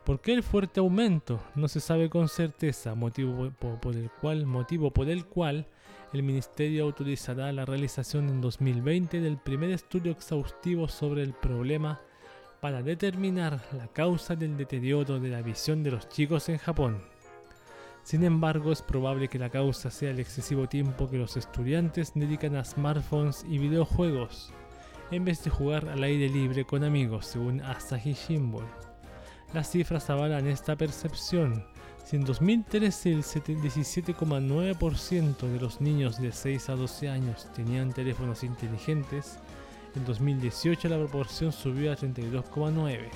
[0.05, 1.41] ¿Por qué el fuerte aumento?
[1.55, 5.67] No se sabe con certeza, motivo por el cual, motivo por el cual
[6.13, 12.01] el Ministerio autorizará la realización en 2020 del primer estudio exhaustivo sobre el problema
[12.61, 17.03] para determinar la causa del deterioro de la visión de los chicos en Japón.
[18.03, 22.57] Sin embargo, es probable que la causa sea el excesivo tiempo que los estudiantes dedican
[22.57, 24.55] a smartphones y videojuegos,
[25.11, 28.65] en vez de jugar al aire libre con amigos, según Asahi Shimbun.
[29.55, 31.65] Las cifras avalan esta percepción.
[32.05, 38.43] Si en 2013 el 17,9% de los niños de 6 a 12 años tenían teléfonos
[38.45, 39.39] inteligentes,
[39.95, 43.09] en 2018 la proporción subió a 32,9%.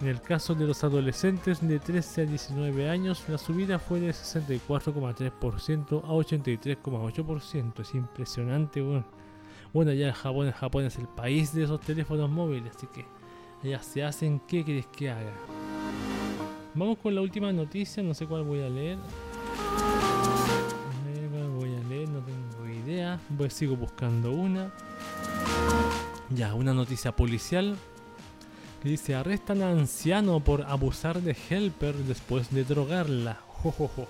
[0.00, 4.10] En el caso de los adolescentes de 13 a 19 años, la subida fue de
[4.10, 7.80] 64,3% a 83,8%.
[7.80, 8.82] Es impresionante.
[9.74, 13.04] Bueno, ya Japón, Japón es el país de esos teléfonos móviles, así que
[13.64, 15.32] allá se hacen qué quieres que haga.
[16.74, 18.98] Vamos con la última noticia, no sé cuál voy a leer.
[19.68, 23.18] A ver, ¿cuál voy a leer, no tengo idea.
[23.30, 24.72] Voy, sigo buscando una.
[26.30, 27.76] Ya, una noticia policial
[28.84, 33.40] dice arrestan a anciano por abusar de helper después de drogarla.
[33.48, 34.06] Jo, jo, jo.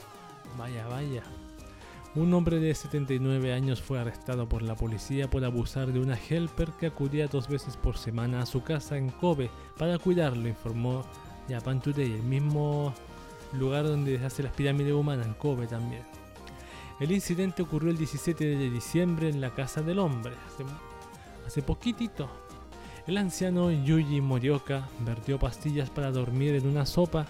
[0.59, 1.23] Vaya, vaya.
[2.17, 6.71] Un hombre de 79 años fue arrestado por la policía por abusar de una helper
[6.79, 11.05] que acudía dos veces por semana a su casa en Kobe para cuidarlo, informó
[11.49, 12.95] Japan Today, el mismo
[13.53, 16.03] lugar donde se hace las pirámides humanas en Kobe también.
[17.01, 20.65] El incidente ocurrió el 17 de diciembre en la casa del hombre, hace,
[21.45, 22.31] hace poquitito.
[23.09, 27.27] El anciano Yuji Morioka vertió pastillas para dormir en una sopa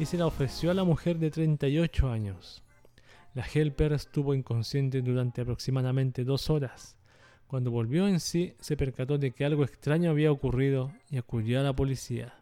[0.00, 2.63] y se la ofreció a la mujer de 38 años.
[3.34, 6.96] La helper estuvo inconsciente durante aproximadamente dos horas.
[7.46, 11.62] Cuando volvió en sí, se percató de que algo extraño había ocurrido y acudió a
[11.62, 12.34] la policía.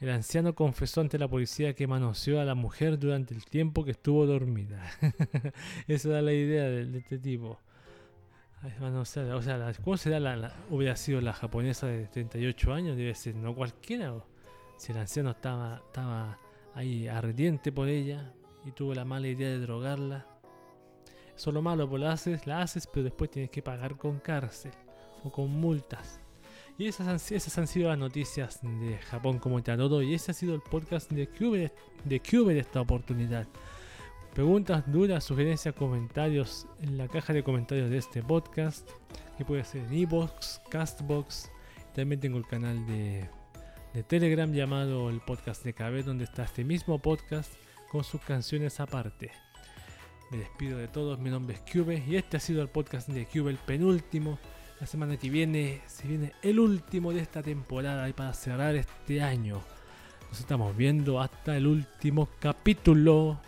[0.00, 3.90] El anciano confesó ante la policía que manoseó a la mujer durante el tiempo que
[3.90, 4.82] estuvo dormida.
[5.88, 7.58] Esa era la idea de, de este tipo.
[8.62, 9.04] O
[9.42, 12.96] sea, la- ¿cómo será la, la- hubiera sido la japonesa de 38 años?
[12.96, 14.14] Debe ser no cualquiera.
[14.78, 16.38] Si el anciano estaba, estaba
[16.74, 18.32] ahí ardiente por ella
[18.64, 20.26] y tuvo la mala idea de drogarla.
[21.34, 24.18] Eso es lo malo, pues la haces, la haces, pero después tienes que pagar con
[24.20, 24.72] cárcel
[25.24, 26.20] o con multas.
[26.76, 30.34] Y esas han, esas han sido las noticias de Japón como todo y ese ha
[30.34, 31.72] sido el podcast de Cube
[32.04, 33.46] de Cube de esta oportunidad.
[34.34, 38.88] Preguntas, dudas, sugerencias, comentarios en la caja de comentarios de este podcast,
[39.36, 41.50] que puede ser en iBox, Castbox.
[41.94, 43.28] También tengo el canal de,
[43.92, 47.52] de Telegram llamado el podcast de KB, donde está este mismo podcast
[47.90, 49.32] con sus canciones aparte.
[50.30, 53.26] Me despido de todos, mi nombre es Cube y este ha sido el podcast de
[53.26, 54.38] Cube, el penúltimo.
[54.80, 59.20] La semana que viene se viene el último de esta temporada y para cerrar este
[59.20, 59.60] año.
[60.28, 63.40] Nos estamos viendo hasta el último capítulo.